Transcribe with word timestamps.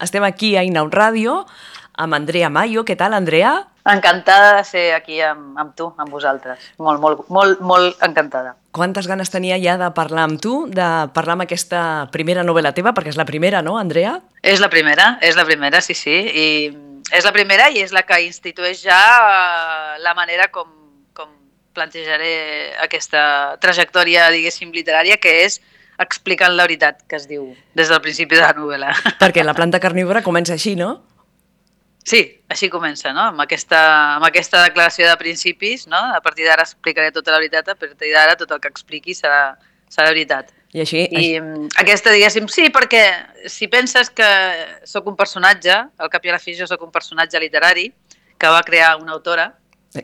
Estem 0.00 0.24
aquí 0.24 0.56
a 0.56 0.64
Inaun 0.64 0.90
Ràdio 0.92 1.44
amb 2.00 2.16
Andrea 2.16 2.48
Mayo. 2.48 2.86
Què 2.88 2.96
tal, 2.96 3.12
Andrea? 3.14 3.52
Encantada 3.90 4.56
de 4.56 4.64
ser 4.64 4.84
aquí 4.96 5.20
amb, 5.24 5.56
amb 5.60 5.74
tu, 5.76 5.90
amb 6.00 6.12
vosaltres. 6.12 6.70
Molt, 6.80 7.00
molt, 7.00 7.26
molt, 7.28 7.60
molt 7.60 8.02
encantada. 8.04 8.54
Quantes 8.76 9.08
ganes 9.10 9.32
tenia 9.32 9.58
ja 9.60 9.76
de 9.80 9.88
parlar 9.96 10.28
amb 10.28 10.40
tu, 10.40 10.64
de 10.70 10.88
parlar 11.14 11.36
amb 11.36 11.44
aquesta 11.44 11.82
primera 12.12 12.44
novel·la 12.46 12.72
teva, 12.76 12.94
perquè 12.96 13.12
és 13.12 13.18
la 13.20 13.26
primera, 13.28 13.64
no, 13.66 13.76
Andrea? 13.80 14.18
És 14.42 14.60
la 14.62 14.70
primera, 14.72 15.16
és 15.20 15.36
la 15.36 15.44
primera, 15.48 15.80
sí, 15.84 15.96
sí. 15.98 16.16
I 16.16 16.46
és 17.10 17.26
la 17.26 17.32
primera 17.34 17.68
i 17.72 17.82
és 17.82 17.92
la 17.92 18.04
que 18.06 18.20
institueix 18.22 18.84
ja 18.84 19.00
eh, 19.00 19.98
la 20.04 20.14
manera 20.14 20.48
com, 20.54 20.68
com 21.16 21.32
plantejaré 21.74 22.76
aquesta 22.84 23.58
trajectòria, 23.60 24.30
diguéssim, 24.30 24.70
literària, 24.76 25.18
que 25.18 25.40
és 25.44 25.58
explicant 26.00 26.54
la 26.56 26.66
veritat 26.66 27.02
que 27.08 27.18
es 27.18 27.28
diu 27.28 27.50
des 27.76 27.90
del 27.92 28.00
principi 28.04 28.38
de 28.38 28.42
la 28.42 28.54
novel·la. 28.56 28.94
Perquè 29.22 29.44
la 29.44 29.54
planta 29.56 29.80
carnívora 29.82 30.24
comença 30.26 30.56
així, 30.56 30.74
no? 30.78 30.94
Sí, 32.10 32.22
així 32.48 32.70
comença, 32.72 33.12
no? 33.12 33.26
Amb 33.30 33.42
aquesta, 33.44 33.80
amb 34.16 34.24
aquesta 34.26 34.62
declaració 34.64 35.06
de 35.10 35.18
principis, 35.20 35.84
no? 35.90 36.00
A 36.16 36.22
partir 36.24 36.48
d'ara 36.48 36.64
explicaré 36.64 37.12
tota 37.12 37.34
la 37.34 37.42
veritat, 37.42 37.68
a 37.68 37.76
partir 37.76 38.14
d'ara 38.14 38.38
tot 38.40 38.50
el 38.56 38.62
que 38.62 38.72
expliqui 38.72 39.14
serà, 39.14 39.52
serà 39.92 40.08
veritat. 40.14 40.48
I 40.72 40.84
així... 40.86 41.04
I 41.04 41.20
així... 41.20 41.68
aquesta, 41.82 42.14
diguéssim, 42.14 42.48
sí, 42.48 42.70
perquè 42.72 43.04
si 43.50 43.68
penses 43.68 44.08
que 44.10 44.28
sóc 44.88 45.06
un 45.12 45.18
personatge, 45.18 45.76
al 46.00 46.12
cap 46.12 46.24
i 46.24 46.32
a 46.32 46.38
la 46.38 46.42
fi 46.42 46.56
jo 46.56 46.68
sóc 46.70 46.82
un 46.86 46.92
personatge 46.94 47.42
literari 47.42 47.90
que 48.40 48.48
va 48.48 48.62
crear 48.64 48.94
una 49.02 49.12
autora, 49.18 49.50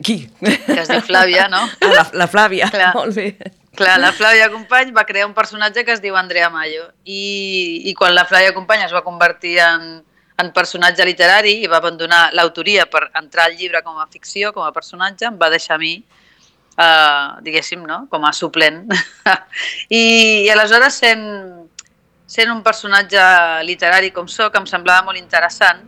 Qui? 0.03 0.17
que 0.43 0.81
es 0.81 0.89
diu 0.91 0.99
Flàvia, 0.99 1.45
no? 1.47 1.61
Ah, 1.79 1.91
la, 1.93 2.01
la 2.19 2.27
Flàvia, 2.27 2.67
Clar. 2.73 2.91
molt 2.97 3.15
bé. 3.15 3.29
Clar, 3.77 3.99
la 4.01 4.09
Flàvia 4.09 4.47
Company 4.49 4.89
va 4.89 5.05
crear 5.05 5.27
un 5.27 5.35
personatge 5.37 5.83
que 5.85 5.93
es 5.93 5.99
diu 6.01 6.15
Andrea 6.17 6.49
Mayo 6.49 6.87
i, 7.05 7.83
i 7.85 7.93
quan 7.93 8.15
la 8.15 8.25
Flàvia 8.25 8.53
Company 8.55 8.81
es 8.87 8.93
va 8.95 9.03
convertir 9.05 9.59
en, 9.61 9.99
en 10.41 10.49
personatge 10.55 11.05
literari 11.05 11.59
i 11.61 11.69
va 11.69 11.77
abandonar 11.77 12.31
l'autoria 12.33 12.87
per 12.89 13.03
entrar 13.19 13.45
al 13.45 13.57
llibre 13.57 13.83
com 13.85 13.99
a 14.01 14.07
ficció, 14.09 14.49
com 14.55 14.65
a 14.65 14.73
personatge, 14.73 15.27
em 15.29 15.37
va 15.37 15.51
deixar 15.53 15.75
a 15.77 15.81
mi, 15.81 15.93
eh, 16.01 17.27
diguéssim, 17.45 17.83
no? 17.85 18.05
com 18.09 18.25
a 18.25 18.33
suplent. 18.33 18.85
I, 20.01 20.01
I 20.45 20.49
aleshores, 20.53 20.97
sent, 20.97 21.27
sent 22.25 22.53
un 22.53 22.63
personatge 22.65 23.21
literari 23.67 24.09
com 24.15 24.25
sóc, 24.25 24.57
em 24.57 24.65
semblava 24.69 25.05
molt 25.11 25.21
interessant 25.21 25.85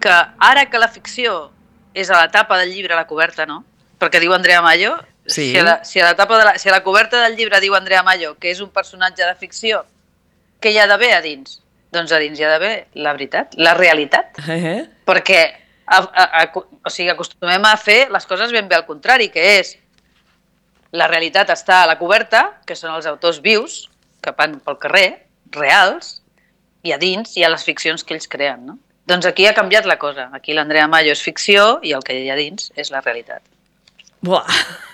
que 0.00 0.16
ara 0.48 0.64
que 0.70 0.80
la 0.80 0.88
ficció 0.92 1.50
és 1.92 2.08
a 2.08 2.20
la 2.20 2.32
tapa 2.32 2.56
del 2.60 2.72
llibre, 2.72 2.96
a 2.96 3.00
la 3.00 3.08
coberta, 3.08 3.44
no? 3.44 3.62
Perquè 4.00 4.20
diu 4.20 4.32
Andrea 4.36 4.60
Mayo, 4.64 4.96
Sí. 5.26 5.50
si, 5.50 5.58
a 5.58 5.64
la, 5.64 5.76
si, 5.84 6.00
a 6.00 6.04
la 6.04 6.16
tapa 6.16 6.38
de 6.38 6.44
la, 6.44 6.58
si 6.58 6.68
a 6.68 6.72
la 6.72 6.82
coberta 6.84 7.20
del 7.24 7.36
llibre 7.36 7.60
diu 7.60 7.74
Andrea 7.74 8.04
Mayo 8.06 8.36
que 8.38 8.52
és 8.52 8.60
un 8.62 8.70
personatge 8.70 9.24
de 9.26 9.34
ficció, 9.40 9.82
què 10.62 10.72
hi 10.72 10.78
ha 10.78 10.86
d'haver 10.86 11.12
a 11.16 11.22
dins? 11.24 11.60
Doncs 11.94 12.12
a 12.12 12.20
dins 12.22 12.38
hi 12.38 12.46
ha 12.46 12.52
d'haver 12.52 12.74
la 12.94 13.14
veritat, 13.16 13.56
la 13.58 13.74
realitat. 13.74 14.38
Eh, 14.46 14.58
eh? 14.58 14.78
Perquè 15.06 15.40
a, 15.86 15.98
a, 16.02 16.24
a, 16.42 16.44
o 16.86 16.92
sigui, 16.92 17.10
acostumem 17.12 17.66
a 17.66 17.76
fer 17.80 18.06
les 18.12 18.26
coses 18.26 18.54
ben 18.54 18.68
bé 18.68 18.78
al 18.78 18.86
contrari, 18.86 19.28
que 19.34 19.42
és 19.58 19.76
la 20.96 21.08
realitat 21.10 21.50
està 21.54 21.82
a 21.82 21.90
la 21.90 21.98
coberta, 21.98 22.46
que 22.66 22.76
són 22.78 22.94
els 22.94 23.06
autors 23.10 23.42
vius, 23.42 23.86
que 24.22 24.34
van 24.36 24.58
pel 24.64 24.78
carrer, 24.82 25.08
reals, 25.54 26.20
i 26.86 26.94
a 26.94 26.98
dins 27.02 27.34
hi 27.36 27.44
ha 27.44 27.50
les 27.52 27.64
ficcions 27.66 28.04
que 28.06 28.14
ells 28.14 28.30
creen, 28.30 28.66
no? 28.66 28.78
Doncs 29.06 29.26
aquí 29.28 29.46
ha 29.46 29.54
canviat 29.54 29.86
la 29.86 30.00
cosa. 30.02 30.30
Aquí 30.34 30.54
l'Andrea 30.54 30.88
Mayo 30.90 31.12
és 31.14 31.22
ficció 31.22 31.76
i 31.86 31.92
el 31.94 32.02
que 32.06 32.16
hi 32.18 32.30
ha 32.30 32.38
dins 32.38 32.72
és 32.74 32.90
la 32.90 33.02
realitat. 33.04 33.42
Buah! 34.26 34.46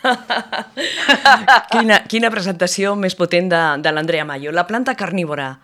quina, 1.73 2.03
quina 2.11 2.31
presentació 2.33 2.95
més 2.99 3.15
potent 3.17 3.49
de, 3.53 3.61
de 3.83 3.93
l'Andrea 3.95 4.27
Mayo. 4.29 4.53
La 4.53 4.67
planta 4.69 4.95
carnívora, 4.99 5.55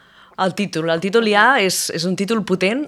el 0.41 0.55
títol. 0.57 0.89
El 0.95 1.03
títol 1.05 1.29
ja 1.29 1.59
és, 1.61 1.89
és 1.95 2.07
un 2.09 2.17
títol 2.17 2.45
potent 2.49 2.87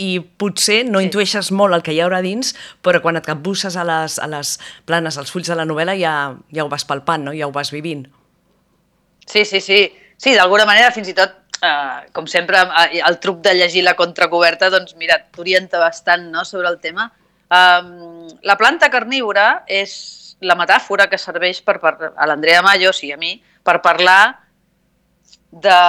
i 0.00 0.12
potser 0.40 0.84
no 0.88 1.00
Sí. 1.00 1.08
intueixes 1.08 1.50
molt 1.52 1.74
el 1.76 1.82
que 1.84 1.92
hi 1.92 2.00
haurà 2.00 2.20
dins, 2.24 2.54
però 2.84 3.02
quan 3.02 3.18
et 3.18 3.26
capbusses 3.26 3.76
a 3.76 3.84
les, 3.84 4.18
a 4.22 4.28
les 4.30 4.54
planes, 4.88 5.18
als 5.18 5.32
fulls 5.34 5.50
de 5.50 5.56
la 5.58 5.66
novel·la, 5.68 5.96
ja, 5.98 6.14
ja 6.54 6.64
ho 6.64 6.70
vas 6.72 6.86
palpant, 6.88 7.26
no? 7.26 7.34
ja 7.36 7.48
ho 7.48 7.52
vas 7.52 7.72
vivint. 7.74 8.06
Sí, 9.26 9.44
sí, 9.44 9.60
sí. 9.60 9.82
Sí, 10.20 10.34
d'alguna 10.36 10.66
manera, 10.68 10.92
fins 10.92 11.08
i 11.08 11.14
tot, 11.16 11.32
eh, 11.64 12.06
com 12.12 12.26
sempre, 12.28 12.60
eh, 12.86 13.00
el 13.06 13.18
truc 13.20 13.40
de 13.44 13.54
llegir 13.56 13.84
la 13.84 13.96
contracoberta, 13.96 14.70
doncs 14.70 14.96
mira, 15.00 15.18
t'orienta 15.32 15.80
bastant 15.80 16.30
no, 16.30 16.44
sobre 16.44 16.68
el 16.68 16.78
tema. 16.80 17.10
Um, 17.50 18.28
la 18.46 18.54
planta 18.56 18.90
carnívora 18.92 19.64
és 19.66 19.90
la 20.40 20.56
metàfora 20.56 21.08
que 21.10 21.18
serveix 21.20 21.60
per, 21.64 21.78
per, 21.80 22.12
a 22.16 22.28
l'Andrea 22.28 22.62
Mayo, 22.64 22.90
o 22.90 22.96
sigui, 22.96 23.12
a 23.12 23.20
mi, 23.20 23.34
per 23.64 23.78
parlar 23.84 24.20
de, 25.50 25.80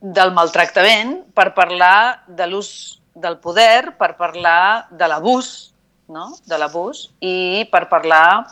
del 0.00 0.32
maltractament, 0.36 1.18
per 1.34 1.52
parlar 1.56 2.24
de 2.28 2.48
l'ús 2.50 2.72
del 3.14 3.38
poder, 3.38 3.94
per 3.98 4.14
parlar 4.16 4.88
de 4.90 5.08
l'abús, 5.08 5.72
no? 6.08 6.32
de 6.48 6.58
l'abús, 6.58 7.08
i 7.20 7.64
per 7.72 7.86
parlar 7.90 8.44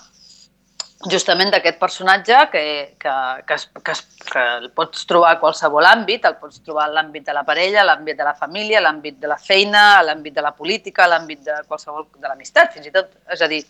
justament 1.09 1.49
d'aquest 1.49 1.79
personatge 1.81 2.37
que, 2.53 2.63
que, 3.01 3.13
que, 3.49 3.57
que, 3.81 3.93
es, 3.93 4.03
que 4.29 4.43
el 4.59 4.69
pots 4.77 5.07
trobar 5.09 5.31
a 5.33 5.39
qualsevol 5.41 5.87
àmbit, 5.89 6.27
el 6.29 6.37
pots 6.43 6.61
trobar 6.65 6.91
a 6.91 6.93
l'àmbit 6.93 7.25
de 7.25 7.33
la 7.33 7.45
parella, 7.49 7.87
l'àmbit 7.89 8.19
de 8.19 8.27
la 8.27 8.35
família, 8.37 8.83
l'àmbit 8.85 9.17
de 9.21 9.31
la 9.31 9.39
feina, 9.41 10.03
l'àmbit 10.05 10.37
de 10.37 10.45
la 10.45 10.53
política, 10.53 11.09
l'àmbit 11.09 11.41
de 11.47 11.57
qualsevol 11.69 12.11
de 12.19 12.29
l'amistat, 12.29 12.75
fins 12.77 12.91
i 12.91 12.93
tot, 12.93 13.17
és 13.33 13.41
a 13.41 13.49
dir, 13.49 13.63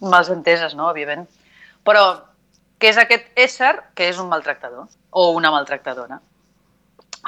mals 0.00 0.30
enteses, 0.34 0.74
no?, 0.78 0.88
òbviament. 0.92 1.26
Però 1.86 2.04
què 2.78 2.92
és 2.92 2.98
aquest 3.00 3.30
ésser 3.38 3.74
que 3.98 4.08
és 4.10 4.18
un 4.22 4.28
maltractador 4.30 4.86
o 5.10 5.30
una 5.36 5.50
maltractadora? 5.54 6.20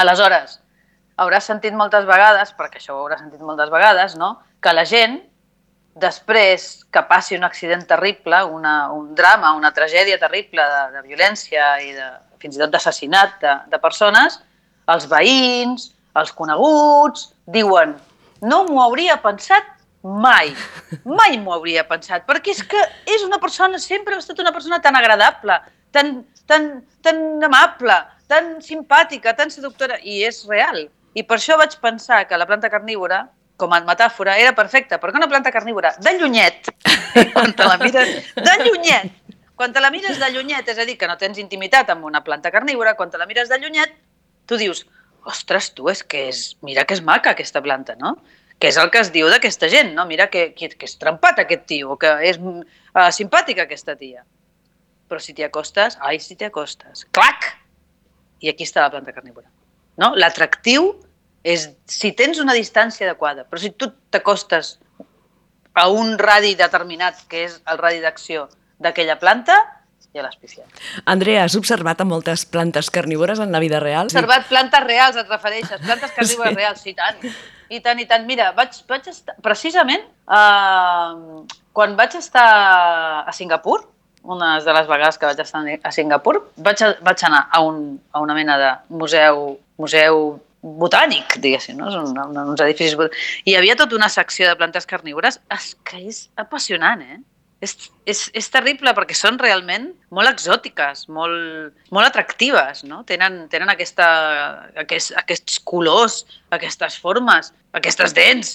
Aleshores, 0.03 0.59
hauràs 1.21 1.49
sentit 1.51 1.75
moltes 1.77 2.07
vegades, 2.09 2.55
perquè 2.57 2.81
això 2.81 2.95
ho 2.95 3.03
hauràs 3.05 3.25
sentit 3.25 3.43
moltes 3.45 3.73
vegades, 3.73 4.17
no?, 4.21 4.37
que 4.61 4.75
la 4.77 4.85
gent 4.89 5.19
després 6.01 6.85
que 6.95 7.03
passi 7.09 7.37
un 7.37 7.45
accident 7.45 7.83
terrible, 7.89 8.45
una, 8.45 8.93
un 8.95 9.15
drama, 9.15 9.55
una 9.59 9.73
tragèdia 9.75 10.19
terrible 10.19 10.63
de, 10.63 10.83
de 10.95 11.03
violència 11.09 11.73
i 11.83 11.91
de, 11.97 12.07
fins 12.41 12.57
i 12.57 12.63
tot 12.63 12.71
d'assassinat 12.73 13.41
de, 13.43 13.57
de 13.73 13.81
persones, 13.83 14.39
els 14.91 15.09
veïns, 15.11 15.91
els 16.19 16.33
coneguts, 16.35 17.31
diuen 17.47 17.97
no 18.43 18.65
m'ho 18.67 18.81
hauria 18.83 19.19
pensat 19.23 19.67
mai, 20.03 20.55
mai 21.05 21.37
m'ho 21.39 21.55
hauria 21.57 21.85
pensat, 21.89 22.25
perquè 22.29 22.55
és 22.55 22.63
que 22.67 22.81
és 23.09 23.27
una 23.27 23.41
persona, 23.43 23.79
sempre 23.79 24.17
ha 24.17 24.23
estat 24.23 24.41
una 24.41 24.53
persona 24.53 24.81
tan 24.81 24.97
agradable, 24.97 25.59
tan, 25.93 26.23
tan, 26.49 26.71
tan 27.05 27.21
amable, 27.45 27.99
tan 28.31 28.57
simpàtica, 28.65 29.35
tan 29.37 29.51
seductora, 29.53 29.99
i 30.03 30.23
és 30.25 30.45
real. 30.49 30.87
I 31.15 31.27
per 31.27 31.41
això 31.41 31.59
vaig 31.59 31.77
pensar 31.83 32.23
que 32.31 32.39
la 32.39 32.47
planta 32.47 32.71
carnívora 32.71 33.25
com 33.61 33.75
a 33.77 33.83
metàfora, 33.85 34.39
era 34.41 34.55
perfecta, 34.57 34.97
perquè 35.01 35.21
una 35.21 35.29
planta 35.29 35.53
carnívora 35.53 35.93
de 36.01 36.15
llunyet, 36.17 36.71
quan 37.35 37.53
te 37.57 37.67
la 37.69 37.77
mires 37.83 38.15
de 38.39 38.55
llunyet, 38.65 39.35
quan 39.61 39.75
te 39.77 39.83
la 39.85 39.91
mires 39.93 40.17
de 40.17 40.31
llunyet, 40.33 40.71
és 40.73 40.81
a 40.81 40.87
dir, 40.89 40.97
que 40.97 41.09
no 41.11 41.19
tens 41.21 41.39
intimitat 41.43 41.93
amb 41.93 42.09
una 42.09 42.25
planta 42.25 42.53
carnívora, 42.55 42.97
quan 42.97 43.13
te 43.13 43.21
la 43.21 43.29
mires 43.29 43.53
de 43.53 43.61
llunyet, 43.61 43.93
tu 44.49 44.57
dius, 44.57 44.87
ostres, 45.29 45.75
tu, 45.77 45.91
és 45.93 46.01
que 46.01 46.25
és, 46.31 46.45
mira 46.65 46.87
que 46.89 46.97
és 46.97 47.05
maca 47.05 47.35
aquesta 47.35 47.61
planta, 47.61 47.99
no? 48.01 48.17
Que 48.61 48.69
és 48.69 48.77
el 48.81 48.91
que 48.93 49.01
es 49.01 49.09
diu 49.15 49.31
d'aquesta 49.33 49.71
gent, 49.73 49.95
no? 49.97 50.05
Mira 50.09 50.29
que, 50.33 50.51
que, 50.57 50.69
que 50.77 50.89
és 50.89 50.99
trempat 51.01 51.41
aquest 51.41 51.65
tio, 51.71 51.97
que 52.01 52.11
és 52.29 52.37
uh, 52.41 53.07
simpàtica 53.17 53.65
aquesta 53.65 53.97
tia. 53.97 54.27
Però 55.09 55.21
si 55.23 55.33
t'hi 55.35 55.47
acostes, 55.47 55.97
ai, 56.05 56.21
si 56.21 56.37
t'hi 56.37 56.51
acostes, 56.51 57.07
clac! 57.17 57.49
I 58.41 58.53
aquí 58.53 58.65
està 58.69 58.85
la 58.85 58.93
planta 58.93 59.15
carnívora. 59.17 59.49
No? 60.01 60.13
L'atractiu 60.17 60.93
és 61.43 61.71
si 61.89 62.13
tens 62.17 62.39
una 62.41 62.55
distància 62.57 63.09
adequada, 63.09 63.47
però 63.49 63.61
si 63.61 63.73
tu 63.73 63.91
t'acostes 64.13 64.77
a 65.75 65.89
un 65.89 66.17
radi 66.21 66.55
determinat, 66.59 67.25
que 67.29 67.47
és 67.49 67.59
el 67.71 67.81
radi 67.81 68.01
d'acció 68.05 68.47
d'aquella 68.81 69.19
planta, 69.21 69.57
ja 70.15 70.25
l'has 70.25 70.37
pifiat. 70.41 70.67
Andrea, 71.07 71.45
has 71.45 71.55
observat 71.59 72.01
a 72.01 72.07
moltes 72.09 72.45
plantes 72.47 72.91
carnívores 72.91 73.39
en 73.39 73.53
la 73.53 73.61
vida 73.63 73.79
real? 73.81 74.07
Has 74.09 74.15
observat 74.17 74.49
plantes 74.51 74.85
reals, 74.85 75.17
et 75.17 75.29
refereixes, 75.31 75.81
plantes 75.85 76.11
carnívores 76.17 76.53
Sí. 76.53 76.57
reals, 76.57 76.81
sí, 76.83 76.95
tant. 76.95 77.17
I 77.71 77.79
tant, 77.81 78.01
i 78.03 78.07
tant. 78.11 78.27
Mira, 78.27 78.51
vaig, 78.53 78.75
vaig 78.89 79.07
estar, 79.13 79.37
precisament, 79.43 80.03
uh, 80.27 81.45
quan 81.73 81.95
vaig 81.97 82.17
estar 82.19 82.45
a 83.29 83.33
Singapur, 83.33 83.85
una 84.23 84.59
de 84.61 84.73
les 84.75 84.87
vegades 84.91 85.17
que 85.17 85.27
vaig 85.31 85.39
estar 85.41 85.63
a 85.83 85.93
Singapur, 85.95 86.51
vaig, 86.57 86.83
a, 86.83 86.95
vaig 87.01 87.25
anar 87.25 87.47
a, 87.51 87.63
un, 87.63 88.01
a 88.13 88.21
una 88.21 88.35
mena 88.35 88.59
de 88.59 88.71
museu, 88.91 89.59
museu 89.79 90.41
botànic, 90.61 91.39
diguéssim, 91.41 91.79
no? 91.79 91.89
Són 91.95 92.11
una, 92.11 92.27
una, 92.29 92.45
uns 92.51 92.61
edificis 92.61 92.99
botànics. 92.99 93.39
I 93.47 93.55
hi 93.55 93.57
havia 93.57 93.77
tota 93.81 93.97
una 93.97 94.11
secció 94.13 94.49
de 94.51 94.57
plantes 94.61 94.85
carnívores 94.87 95.41
és 95.57 95.71
que 95.89 96.03
és 96.11 96.19
apassionant, 96.37 97.01
eh? 97.01 97.21
És, 97.61 97.75
és, 98.09 98.23
és 98.33 98.47
terrible 98.49 98.95
perquè 98.97 99.13
són 99.17 99.37
realment 99.41 99.91
molt 100.17 100.31
exòtiques, 100.31 101.05
molt, 101.13 101.75
molt 101.93 102.09
atractives, 102.09 102.85
no? 102.89 103.03
Tenen, 103.09 103.43
tenen 103.53 103.69
aquesta, 103.69 104.07
aquest, 104.81 105.13
aquests 105.21 105.59
colors, 105.69 106.23
aquestes 106.57 106.97
formes, 107.03 107.53
aquestes 107.77 108.15
dents, 108.17 108.55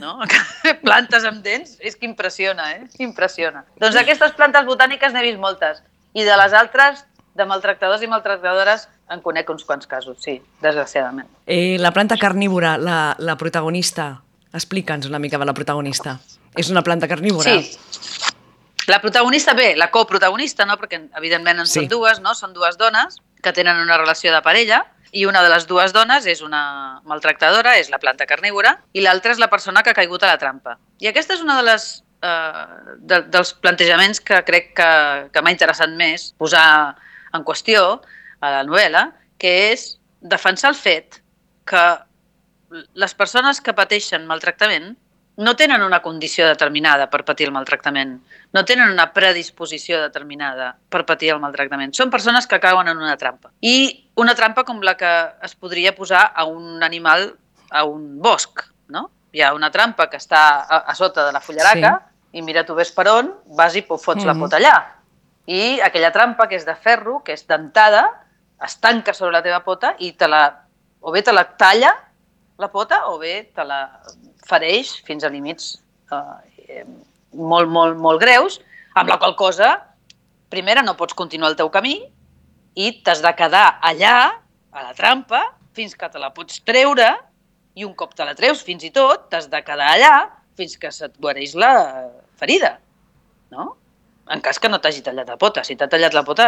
no? 0.00 0.16
Plantes 0.86 1.26
amb 1.28 1.44
dents, 1.44 1.76
és 1.84 2.00
que 2.00 2.08
impressiona, 2.08 2.70
eh? 2.78 2.86
Impressiona. 3.04 3.66
Doncs 3.82 3.98
d'aquestes 3.98 4.32
plantes 4.38 4.64
botàniques 4.68 5.12
n'he 5.12 5.26
vist 5.28 5.42
moltes. 5.42 5.84
I 6.16 6.24
de 6.24 6.40
les 6.40 6.56
altres, 6.56 7.04
de 7.36 7.44
maltractadors 7.44 8.00
i 8.02 8.08
maltractadores, 8.08 8.88
en 9.12 9.20
conec 9.22 9.52
uns 9.52 9.66
quants 9.68 9.86
casos, 9.86 10.16
sí, 10.24 10.38
desgraciadament. 10.64 11.28
Eh, 11.44 11.76
la 11.78 11.92
planta 11.92 12.16
carnívora, 12.16 12.78
la, 12.80 13.12
la 13.20 13.36
protagonista, 13.36 14.14
explica'ns 14.56 15.06
una 15.12 15.20
mica 15.20 15.36
de 15.38 15.44
la 15.44 15.54
protagonista. 15.54 16.16
És 16.56 16.70
una 16.72 16.80
planta 16.82 17.04
carnívora? 17.04 17.52
Sí. 17.60 17.76
La 18.86 19.00
protagonista, 19.02 19.54
bé, 19.54 19.74
la 19.76 19.90
coprotagonista, 19.90 20.66
no? 20.66 20.76
perquè 20.78 21.00
evidentment 21.18 21.58
en 21.60 21.66
Sí. 21.66 21.80
són 21.80 21.88
dues, 21.88 22.20
no? 22.20 22.34
són 22.34 22.52
dues 22.54 22.78
dones 22.78 23.18
que 23.42 23.52
tenen 23.52 23.80
una 23.82 23.98
relació 23.98 24.32
de 24.32 24.42
parella 24.42 24.84
i 25.12 25.24
una 25.26 25.42
de 25.42 25.48
les 25.50 25.66
dues 25.66 25.92
dones 25.92 26.26
és 26.26 26.42
una 26.42 27.00
maltractadora, 27.04 27.76
és 27.78 27.90
la 27.90 27.98
planta 27.98 28.26
carnívora, 28.26 28.76
i 28.92 29.00
l'altra 29.00 29.32
és 29.32 29.38
la 29.38 29.48
persona 29.50 29.82
que 29.82 29.90
ha 29.90 29.94
caigut 29.94 30.22
a 30.22 30.32
la 30.34 30.38
trampa. 30.38 30.78
I 31.00 31.08
aquesta 31.08 31.34
és 31.34 31.42
una 31.42 31.56
de 31.56 31.62
les 31.66 31.86
eh, 32.22 32.66
de, 32.98 33.22
dels 33.22 33.54
plantejaments 33.54 34.20
que 34.20 34.42
crec 34.44 34.74
que, 34.76 34.90
que 35.32 35.42
m'ha 35.42 35.54
interessat 35.54 35.90
més 35.90 36.32
posar 36.38 36.96
en 37.32 37.44
qüestió 37.44 38.02
a 38.40 38.50
la 38.58 38.64
novel·la, 38.64 39.08
que 39.38 39.72
és 39.72 39.96
defensar 40.20 40.70
el 40.74 40.78
fet 40.78 41.20
que 41.66 41.84
les 42.94 43.14
persones 43.14 43.60
que 43.60 43.74
pateixen 43.76 44.26
maltractament 44.26 44.96
no 45.36 45.54
tenen 45.56 45.82
una 45.82 46.00
condició 46.00 46.46
determinada 46.48 47.10
per 47.12 47.22
patir 47.24 47.48
el 47.48 47.52
maltractament, 47.52 48.16
no 48.56 48.64
tenen 48.64 48.90
una 48.90 49.10
predisposició 49.12 50.00
determinada 50.00 50.70
per 50.88 51.04
patir 51.08 51.34
el 51.34 51.40
maltractament. 51.42 51.92
Són 51.96 52.10
persones 52.10 52.48
que 52.48 52.60
cauen 52.60 52.88
en 52.88 52.96
una 52.96 53.16
trampa. 53.20 53.52
I 53.60 54.08
una 54.16 54.34
trampa 54.34 54.64
com 54.64 54.80
la 54.80 54.96
que 54.96 55.12
es 55.44 55.54
podria 55.54 55.94
posar 55.96 56.30
a 56.34 56.46
un 56.48 56.82
animal 56.82 57.34
a 57.70 57.84
un 57.84 58.16
bosc, 58.22 58.64
no? 58.88 59.10
Hi 59.36 59.44
ha 59.44 59.52
una 59.52 59.70
trampa 59.70 60.08
que 60.08 60.16
està 60.16 60.42
a, 60.64 60.84
a 60.88 60.94
sota 60.96 61.26
de 61.26 61.32
la 61.36 61.42
fullaraca 61.44 61.96
sí. 61.98 62.38
i 62.40 62.44
mira 62.46 62.64
tu 62.64 62.76
ves 62.78 62.92
per 62.96 63.08
on, 63.12 63.32
vas 63.58 63.76
i 63.76 63.82
fots 63.82 64.00
mm 64.02 64.20
-hmm. 64.20 64.26
la 64.26 64.34
pota 64.34 64.56
allà. 64.56 64.76
I 65.46 65.80
aquella 65.80 66.12
trampa 66.12 66.48
que 66.48 66.56
és 66.56 66.64
de 66.64 66.74
ferro, 66.74 67.22
que 67.22 67.32
és 67.32 67.46
dentada, 67.46 68.24
es 68.64 68.80
tanca 68.80 69.12
sobre 69.12 69.32
la 69.32 69.42
teva 69.42 69.62
pota 69.64 69.94
i 69.98 70.12
te 70.12 70.28
la, 70.28 70.64
o 71.00 71.12
bé 71.12 71.22
te 71.22 71.32
la 71.32 71.44
talla 71.44 71.94
la 72.58 72.72
pota 72.72 73.08
o 73.08 73.18
bé 73.18 73.52
te 73.54 73.64
la 73.64 74.00
fereix 74.46 74.96
fins 75.06 75.26
a 75.26 75.30
límits 75.32 75.76
eh, 76.12 76.84
molt, 77.36 77.70
molt, 77.70 77.98
molt 78.00 78.22
greus, 78.22 78.60
amb 78.96 79.10
la 79.10 79.18
qual 79.20 79.36
cosa, 79.36 79.74
primera, 80.52 80.82
no 80.82 80.96
pots 80.96 81.16
continuar 81.18 81.52
el 81.52 81.58
teu 81.58 81.70
camí 81.72 81.98
i 82.76 82.90
t'has 83.04 83.22
de 83.24 83.32
quedar 83.36 83.66
allà, 83.84 84.16
a 84.76 84.84
la 84.84 84.92
trampa, 84.96 85.42
fins 85.76 85.96
que 85.96 86.08
te 86.12 86.20
la 86.20 86.32
pots 86.36 86.60
treure 86.68 87.08
i 87.76 87.84
un 87.84 87.94
cop 87.96 88.14
te 88.16 88.24
la 88.24 88.36
treus 88.36 88.62
fins 88.64 88.84
i 88.84 88.92
tot, 88.92 89.28
t'has 89.32 89.48
de 89.52 89.60
quedar 89.64 89.88
allà 89.92 90.12
fins 90.56 90.76
que 90.80 90.92
se't 90.92 91.16
guareix 91.20 91.54
la 91.60 91.72
ferida, 92.40 92.78
no? 93.52 93.74
En 94.32 94.40
cas 94.42 94.58
que 94.58 94.70
no 94.72 94.80
t'hagi 94.82 95.04
tallat 95.06 95.28
la 95.30 95.36
pota. 95.38 95.62
Si 95.62 95.76
t'ha 95.78 95.86
tallat 95.90 96.16
la 96.16 96.24
pota, 96.26 96.46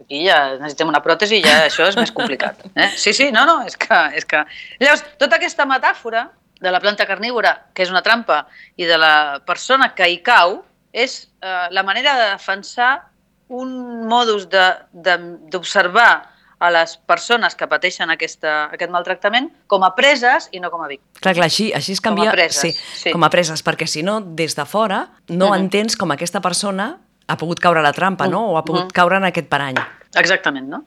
aquí 0.00 0.24
ja 0.24 0.56
necessitem 0.56 0.90
una 0.90 1.02
pròtesi 1.04 1.38
i 1.38 1.44
ja 1.44 1.58
això 1.68 1.86
és 1.86 1.98
més 2.00 2.10
complicat. 2.16 2.64
Eh? 2.74 2.88
Sí, 2.98 3.12
sí, 3.14 3.28
no, 3.34 3.44
no, 3.46 3.60
és 3.68 3.76
que, 3.78 4.00
és 4.18 4.26
que... 4.26 4.40
Llavors, 4.80 5.04
tota 5.20 5.38
aquesta 5.38 5.68
metàfora 5.70 6.24
de 6.64 6.72
la 6.72 6.80
planta 6.80 7.04
carnívora, 7.06 7.66
que 7.76 7.84
és 7.84 7.90
una 7.92 8.00
trampa, 8.02 8.46
i 8.80 8.86
de 8.88 8.96
la 8.98 9.42
persona 9.44 9.92
que 9.94 10.08
hi 10.08 10.22
cau, 10.24 10.62
és 10.94 11.26
eh, 11.44 11.66
la 11.70 11.82
manera 11.84 12.14
de 12.16 12.30
defensar 12.32 13.10
un 13.52 14.06
modus 14.08 14.46
d'observar 14.50 16.30
a 16.64 16.70
les 16.72 16.94
persones 17.04 17.52
que 17.58 17.66
pateixen 17.68 18.08
aquesta, 18.14 18.70
aquest 18.72 18.90
maltractament 18.94 19.50
com 19.68 19.82
a 19.84 19.90
preses 19.98 20.46
i 20.56 20.60
no 20.62 20.70
com 20.72 20.80
a 20.84 20.88
víctimes. 20.88 21.20
Clar, 21.20 21.34
clar, 21.36 21.48
així, 21.50 21.66
així 21.76 21.92
es 21.92 22.00
Com 22.00 22.14
a 22.14 22.16
canvia... 22.16 22.32
preses, 22.32 22.62
sí, 22.62 22.70
sí. 23.02 23.12
com 23.12 23.26
a 23.26 23.30
preses, 23.30 23.60
perquè 23.66 23.86
si 23.90 24.02
no, 24.06 24.20
des 24.22 24.56
de 24.56 24.64
fora, 24.64 25.02
no 25.28 25.50
Mhm. 25.50 25.58
entens 25.66 25.96
com 26.00 26.10
aquesta 26.14 26.40
persona 26.40 26.94
ha 27.26 27.36
pogut 27.36 27.60
caure 27.60 27.80
a 27.80 27.82
la 27.82 27.92
trampa, 27.92 28.28
no? 28.28 28.46
O 28.52 28.56
ha 28.56 28.64
pogut 28.64 28.86
Mhm. 28.86 28.94
caure 28.96 29.16
en 29.16 29.24
aquest 29.24 29.48
parany. 29.48 29.76
Exactament, 30.14 30.68
no? 30.68 30.84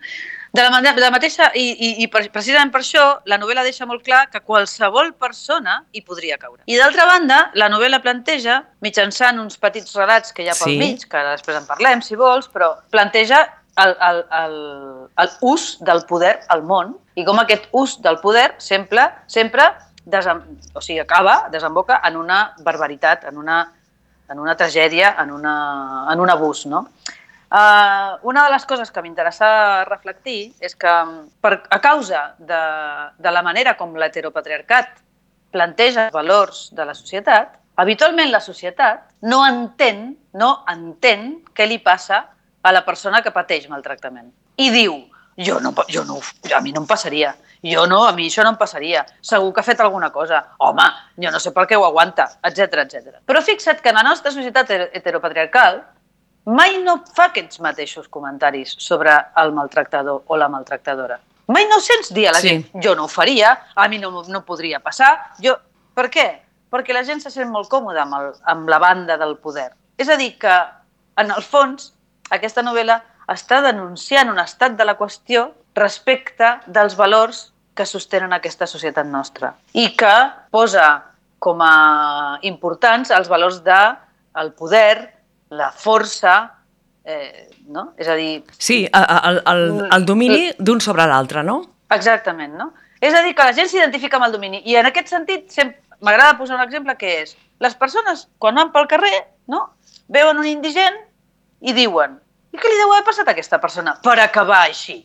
De 0.57 0.63
la, 0.65 0.71
manera, 0.73 0.95
de 0.97 1.03
la 1.03 1.11
mateixa, 1.13 1.51
i, 1.53 1.65
i, 1.69 1.89
i 2.01 2.07
precisament 2.09 2.71
per 2.73 2.81
això, 2.81 3.03
la 3.29 3.37
novel·la 3.37 3.61
deixa 3.65 3.85
molt 3.85 4.01
clar 4.05 4.23
que 4.33 4.41
qualsevol 4.41 5.11
persona 5.21 5.83
hi 5.93 6.01
podria 6.01 6.39
caure. 6.41 6.63
I 6.65 6.79
d'altra 6.79 7.05
banda, 7.05 7.37
la 7.61 7.67
novel·la 7.69 7.99
planteja, 8.01 8.63
mitjançant 8.81 9.37
uns 9.43 9.59
petits 9.61 9.93
relats 9.99 10.33
que 10.33 10.41
hi 10.41 10.49
ha 10.49 10.55
pel 10.57 10.73
Sí. 10.73 10.77
mig, 10.81 11.05
que 11.05 11.21
després 11.29 11.59
en 11.61 11.67
parlem, 11.69 12.01
si 12.01 12.17
vols, 12.17 12.49
però 12.49 12.71
planteja 12.89 13.43
el, 13.83 13.93
el, 14.09 14.23
el, 14.39 14.55
el 15.21 15.29
ús 15.45 15.77
del 15.85 16.01
poder 16.09 16.39
al 16.49 16.63
món 16.65 16.95
i 17.13 17.25
com 17.27 17.37
aquest 17.43 17.69
ús 17.77 17.99
del 18.01 18.17
poder 18.23 18.55
sempre, 18.57 19.05
sempre 19.27 19.69
desem, 20.05 20.41
o 20.73 20.81
sigui, 20.81 20.99
acaba, 21.03 21.49
desemboca 21.53 22.01
en 22.07 22.17
una 22.17 22.53
barbaritat, 22.65 23.27
en 23.29 23.37
una, 23.37 23.59
en 24.31 24.39
una 24.39 24.55
tragèdia, 24.57 25.13
en, 25.21 25.31
una, 25.37 25.55
en 26.11 26.19
un 26.19 26.29
abús, 26.33 26.65
no? 26.65 26.87
Uh, 27.47 28.19
una 28.27 28.43
de 28.43 28.51
les 28.51 28.65
coses 28.67 28.89
que 28.91 29.01
m'interessa 29.01 29.85
reflectir 29.87 30.51
és 30.59 30.73
que 30.75 30.93
per, 31.39 31.53
a 31.71 31.79
causa 31.79 32.33
de, 32.39 32.59
de 33.23 33.31
la 33.31 33.43
manera 33.45 33.77
com 33.79 33.95
l'heteropatriarcat 33.95 34.97
planteja 35.55 36.09
els 36.09 36.15
valors 36.15 36.65
de 36.75 36.83
la 36.83 36.95
societat, 36.97 37.55
habitualment 37.79 38.33
la 38.33 38.43
societat 38.43 39.05
no 39.23 39.45
entén, 39.47 40.17
no 40.35 40.65
entén 40.67 41.37
què 41.55 41.69
li 41.71 41.79
passa 41.79 42.25
a 42.59 42.75
la 42.75 42.83
persona 42.83 43.23
que 43.23 43.31
pateix 43.31 43.69
maltractament. 43.71 44.27
I 44.59 44.67
diu, 44.73 44.99
jo 45.39 45.61
no, 45.63 45.71
jo 45.87 46.03
no, 46.03 46.19
a 46.51 46.61
mi 46.61 46.75
no 46.75 46.83
em 46.83 46.87
passaria, 46.89 47.31
jo 47.63 47.87
no, 47.87 48.03
a 48.05 48.11
mi 48.11 48.27
això 48.27 48.43
no 48.43 48.51
em 48.57 48.59
passaria, 48.59 49.05
segur 49.21 49.53
que 49.53 49.63
ha 49.63 49.69
fet 49.69 49.79
alguna 49.85 50.11
cosa, 50.11 50.43
home, 50.59 50.87
jo 51.15 51.31
no 51.31 51.39
sé 51.39 51.55
per 51.55 51.63
què 51.69 51.79
ho 51.79 51.85
aguanta, 51.87 52.27
etc 52.43 52.83
etc. 52.83 53.21
Però 53.25 53.39
fixa't 53.45 53.79
que 53.79 53.93
en 53.93 54.01
la 54.01 54.07
nostra 54.09 54.35
societat 54.35 54.73
heteropatriarcal 54.91 55.85
mai 56.47 56.77
no 56.83 57.01
fa 57.13 57.25
aquests 57.29 57.59
mateixos 57.63 58.07
comentaris 58.07 58.75
sobre 58.79 59.11
el 59.41 59.51
maltractador 59.53 60.23
o 60.27 60.37
la 60.39 60.47
maltractadora. 60.49 61.19
Mai 61.51 61.65
no 61.67 61.79
sents 61.83 62.13
dir 62.15 62.27
a 62.29 62.33
la 62.35 62.39
Sí. 62.39 62.49
gent, 62.49 62.65
jo 62.83 62.95
no 62.95 63.05
ho 63.05 63.07
faria, 63.11 63.53
a 63.75 63.87
mi 63.87 63.99
no, 63.99 64.23
no 64.27 64.43
podria 64.45 64.79
passar, 64.79 65.33
jo... 65.43 65.57
Per 65.97 66.09
què? 66.13 66.25
Perquè 66.69 66.93
la 66.93 67.03
gent 67.03 67.21
se 67.23 67.31
sent 67.33 67.49
molt 67.49 67.69
còmoda 67.71 68.03
amb, 68.03 68.13
el, 68.13 68.33
amb 68.45 68.69
la 68.69 68.77
banda 68.77 69.15
del 69.17 69.37
poder. 69.41 69.71
És 69.97 70.09
a 70.09 70.15
dir, 70.15 70.37
que, 70.37 70.55
en 71.17 71.31
el 71.31 71.41
fons, 71.41 71.93
aquesta 72.29 72.61
novel·la 72.61 72.99
està 73.33 73.61
denunciant 73.65 74.29
un 74.29 74.37
estat 74.39 74.75
de 74.77 74.85
la 74.85 74.93
qüestió 74.99 75.47
respecte 75.75 76.59
dels 76.67 76.95
valors 76.95 77.47
que 77.73 77.85
sostenen 77.85 78.33
aquesta 78.33 78.67
societat 78.67 79.05
nostra 79.05 79.55
i 79.73 79.95
que 79.97 80.13
posa 80.51 81.03
com 81.39 81.59
a 81.61 82.37
importants 82.41 83.11
els 83.11 83.27
valors 83.29 83.63
de 83.63 83.79
el 84.37 84.51
poder, 84.53 85.16
la 85.49 85.71
força, 85.71 86.35
eh, 87.05 87.49
no? 87.67 87.93
És 87.97 88.07
a 88.07 88.15
dir, 88.15 88.43
Sí, 88.57 88.85
el, 88.91 89.41
el, 89.45 89.87
el 89.93 90.05
domini 90.05 90.51
d'un 90.59 90.81
sobre 90.81 91.05
l'altre, 91.07 91.43
no? 91.43 91.61
Exactament, 91.89 92.53
no? 92.59 92.73
És 92.99 93.13
a 93.13 93.21
dir, 93.23 93.35
que 93.35 93.45
la 93.45 93.53
gent 93.53 93.69
s'identifica 93.69 94.17
amb 94.17 94.27
el 94.27 94.35
domini. 94.35 94.61
I 94.65 94.75
en 94.81 94.89
aquest 94.89 95.11
sentit, 95.13 95.49
sempre 95.53 95.79
m'agrada 96.01 96.37
posar 96.37 96.57
un 96.57 96.63
exemple 96.63 96.95
que 96.97 97.21
és 97.23 97.35
les 97.59 97.75
persones, 97.75 98.27
quan 98.37 98.55
van 98.55 98.71
pel 98.71 98.87
carrer, 98.89 99.25
no? 99.47 99.63
veuen 100.07 100.37
un 100.39 100.47
indigent 100.47 100.95
i 101.61 101.73
diuen 101.75 102.17
i 102.53 102.59
què 102.59 102.69
li 102.69 102.79
deu 102.79 102.93
haver 102.93 103.05
passat 103.07 103.27
a 103.27 103.33
aquesta 103.35 103.59
persona 103.59 103.95
per 104.03 104.17
acabar 104.23 104.63
així? 104.67 105.01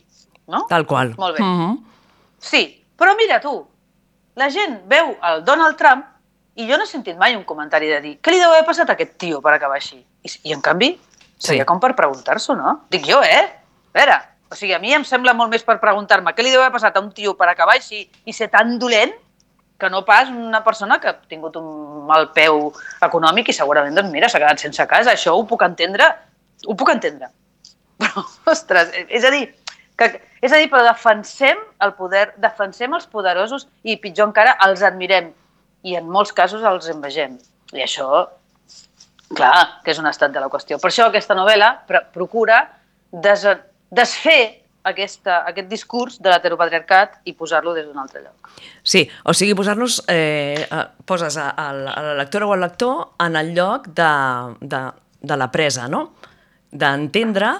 No? 0.53 0.65
Tal 0.71 0.87
qual. 0.87 1.15
Molt 1.19 1.39
bé. 1.39 1.43
Mhm. 1.45 1.79
Sí, 2.39 2.63
però 2.99 3.17
mira 3.17 3.41
tu, 3.41 3.55
la 4.37 4.49
gent 4.51 4.81
veu 4.91 5.17
el 5.23 5.45
Donald 5.45 5.77
Trump 5.77 6.05
i 6.55 6.67
jo 6.69 6.77
no 6.77 6.85
he 6.85 6.91
sentit 6.91 7.17
mai 7.19 7.37
un 7.37 7.45
comentari 7.45 7.89
de 7.89 8.01
dir 8.01 8.15
què 8.21 8.33
li 8.33 8.41
deu 8.41 8.51
haver 8.51 8.65
passat 8.67 8.91
a 8.91 8.97
aquest 8.97 9.17
tio 9.19 9.41
per 9.41 9.55
acabar 9.55 9.77
així? 9.77 10.05
I, 10.23 10.31
i 10.51 10.53
en 10.55 10.61
canvi, 10.63 10.93
seria 11.39 11.65
Sí. 11.65 11.67
com 11.67 11.81
per 11.81 11.95
preguntar-s'ho, 11.99 12.55
no? 12.59 12.83
Dic 12.91 13.07
jo, 13.09 13.23
eh? 13.23 13.43
A 13.93 13.99
veure, 13.99 14.21
o 14.53 14.55
sigui, 14.55 14.75
a 14.77 14.79
mi 14.79 14.93
em 14.95 15.05
sembla 15.05 15.35
molt 15.35 15.51
més 15.51 15.65
per 15.65 15.79
preguntar-me 15.81 16.35
què 16.37 16.45
li 16.45 16.53
deu 16.53 16.61
haver 16.63 16.73
passat 16.75 16.97
a 16.97 17.01
un 17.01 17.11
tio 17.13 17.35
per 17.37 17.49
acabar 17.49 17.75
així 17.79 18.05
i 18.25 18.33
ser 18.37 18.51
tan 18.53 18.79
dolent 18.79 19.13
que 19.79 19.91
no 19.91 20.05
pas 20.07 20.29
una 20.31 20.63
persona 20.63 21.01
que 21.01 21.09
ha 21.11 21.17
tingut 21.27 21.57
un 21.59 22.05
mal 22.07 22.29
peu 22.37 22.69
econòmic 23.03 23.49
i 23.51 23.57
segurament, 23.57 23.97
doncs 23.99 24.13
mira, 24.13 24.29
s'ha 24.31 24.39
quedat 24.39 24.61
sense 24.63 24.87
casa. 24.87 25.11
Això 25.17 25.35
ho 25.35 25.43
puc 25.49 25.65
entendre, 25.67 26.07
ho 26.69 26.77
puc 26.79 26.93
entendre. 26.95 27.33
Però, 28.03 28.23
ostres, 28.53 28.93
és 29.09 29.25
a 29.27 29.33
dir, 29.35 29.49
que, 29.99 30.09
és 30.43 30.53
a 30.53 30.59
dir, 30.59 30.69
però 30.71 30.83
defensem 30.87 31.59
el 31.85 31.93
poder, 31.99 32.33
defensem 32.43 32.95
els 32.97 33.07
poderosos 33.07 33.69
i 33.83 33.97
pitjor 34.03 34.31
encara, 34.31 34.57
els 34.67 34.83
admirem 34.83 35.29
i 35.87 35.95
en 35.99 36.09
molts 36.11 36.33
casos 36.35 36.63
els 36.67 36.89
envegem. 36.91 37.37
I 37.73 37.85
això, 37.85 38.25
clar, 39.35 39.81
que 39.85 39.91
és 39.93 39.99
un 39.99 40.07
estat 40.07 40.33
de 40.33 40.41
la 40.41 40.49
qüestió. 40.49 40.79
Per 40.81 40.91
això 40.91 41.07
aquesta 41.09 41.35
novel·la 41.35 41.73
pro 41.87 42.01
procura 42.13 42.63
des 43.13 43.45
desfer 43.91 44.63
aquesta, 44.85 45.45
aquest 45.47 45.69
discurs 45.71 46.17
de 46.23 46.31
l'heteropatriarcat 46.31 47.21
i 47.31 47.35
posar-lo 47.39 47.75
des 47.75 47.87
d'un 47.87 47.99
altre 48.03 48.23
lloc. 48.25 48.51
Sí, 48.83 49.05
o 49.25 49.33
sigui, 49.33 49.55
posar-nos... 49.55 50.01
Eh, 50.09 50.67
poses 51.07 51.37
a, 51.39 51.51
a, 51.51 51.69
a 51.71 52.03
la 52.03 52.15
lectora 52.19 52.47
o 52.47 52.53
al 52.53 52.61
lector 52.61 53.13
en 53.21 53.37
el 53.37 53.53
lloc 53.55 53.87
de, 53.95 54.11
de, 54.61 54.81
de 55.21 55.37
la 55.37 55.51
presa, 55.55 55.87
no? 55.89 56.15
D'entendre 56.73 57.51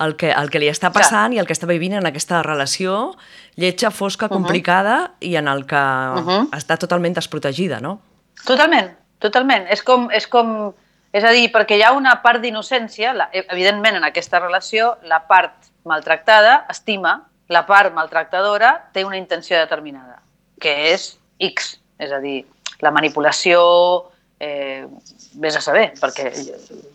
el, 0.00 0.16
que, 0.16 0.30
el 0.32 0.48
que 0.50 0.58
li 0.62 0.70
està 0.72 0.88
passant 0.94 1.34
i 1.36 1.38
el 1.38 1.46
que 1.46 1.52
està 1.52 1.68
vivint 1.68 1.92
en 1.98 2.06
aquesta 2.08 2.40
relació 2.42 3.12
lletja, 3.60 3.90
fosca, 3.92 4.30
complicada 4.32 5.12
i 5.20 5.34
en 5.36 5.46
el 5.52 5.66
que 5.68 5.76
Mhm. 5.76 6.48
està 6.56 6.78
totalment 6.80 7.14
desprotegida, 7.14 7.80
no? 7.80 8.00
Totalment, 8.46 8.88
totalment. 9.20 9.66
És 9.68 9.82
com, 9.84 10.08
és 10.10 10.26
com, 10.26 10.72
és 11.12 11.24
a 11.24 11.30
dir, 11.30 11.50
perquè 11.52 11.76
hi 11.76 11.82
ha 11.84 11.92
una 11.92 12.14
part 12.22 12.40
d'innocència, 12.40 13.12
la- 13.14 13.28
evidentment 13.32 13.96
en 13.96 14.04
aquesta 14.04 14.40
relació 14.40 14.96
la 15.02 15.26
part 15.28 15.52
maltractada 15.84 16.64
estima 16.70 17.28
la 17.48 17.66
part 17.66 17.92
maltractadora 17.92 18.88
té 18.94 19.04
una 19.04 19.18
intenció 19.18 19.58
determinada, 19.58 20.22
que 20.60 20.92
és 20.92 21.18
X, 21.38 21.78
és 21.98 22.12
a 22.12 22.18
dir, 22.22 22.46
la 22.80 22.90
manipulació, 22.90 24.10
eh, 24.40 24.86
vés 25.34 25.56
a 25.56 25.60
saber, 25.60 25.92
perquè, 26.00 26.30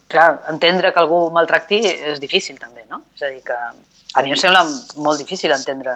clar, 0.08 0.42
entendre 0.50 0.92
que 0.94 1.00
algú 1.00 1.30
maltracti 1.32 1.80
és 1.86 2.20
difícil 2.20 2.58
també, 2.60 2.86
no? 2.90 3.04
És 3.16 3.22
a 3.24 3.30
dir, 3.30 3.44
que 3.44 3.54
a 3.54 4.24
mi 4.24 4.32
em 4.32 4.38
sembla 4.40 4.64
molt 4.96 5.20
difícil 5.20 5.52
entendre 5.52 5.96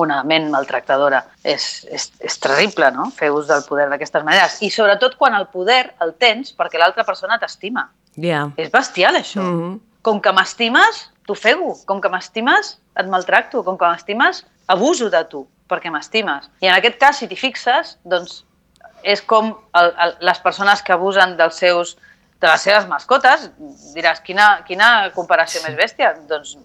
una 0.00 0.22
ment 0.24 0.50
maltractadora. 0.52 1.22
És, 1.44 1.86
és, 1.90 2.10
és 2.20 2.38
terrible, 2.42 2.90
no?, 2.94 3.10
fer 3.16 3.32
ús 3.34 3.48
del 3.50 3.64
poder 3.68 3.88
d'aquestes 3.90 4.24
maneres. 4.24 4.58
I 4.62 4.70
sobretot 4.70 5.16
quan 5.20 5.34
el 5.38 5.48
poder 5.52 5.94
el 6.04 6.14
tens 6.20 6.54
perquè 6.56 6.80
l'altra 6.80 7.04
persona 7.08 7.38
t'estima. 7.42 7.88
Yeah. 8.16 8.52
És 8.56 8.70
bestial, 8.70 9.16
això. 9.16 9.40
Mm 9.40 9.58
-hmm. 9.60 9.80
Com 10.02 10.20
que 10.20 10.32
m'estimes, 10.32 11.08
t'ofego. 11.26 11.76
Com 11.86 12.00
que 12.00 12.08
m'estimes, 12.08 12.78
et 12.96 13.06
maltracto. 13.06 13.64
Com 13.64 13.78
que 13.78 13.86
m'estimes, 13.86 14.44
abuso 14.66 15.10
de 15.10 15.24
tu 15.24 15.46
perquè 15.68 15.90
m'estimes. 15.90 16.50
I 16.60 16.66
en 16.66 16.74
aquest 16.74 16.98
cas, 16.98 17.18
si 17.18 17.28
t'hi 17.28 17.36
fixes, 17.36 17.96
doncs 18.04 18.44
és 19.02 19.22
com 19.22 19.52
el, 19.78 19.94
el, 20.04 20.16
les 20.20 20.38
persones 20.44 20.82
que 20.82 20.92
abusen 20.92 21.36
dels 21.36 21.58
seus, 21.58 21.96
de 22.42 22.48
les 22.48 22.60
seves 22.60 22.86
mascotes, 22.90 23.48
diràs, 23.94 24.20
quina, 24.26 24.62
quina 24.66 25.10
comparació 25.16 25.62
més 25.66 25.76
bèstia? 25.78 26.12
Doncs 26.28 26.56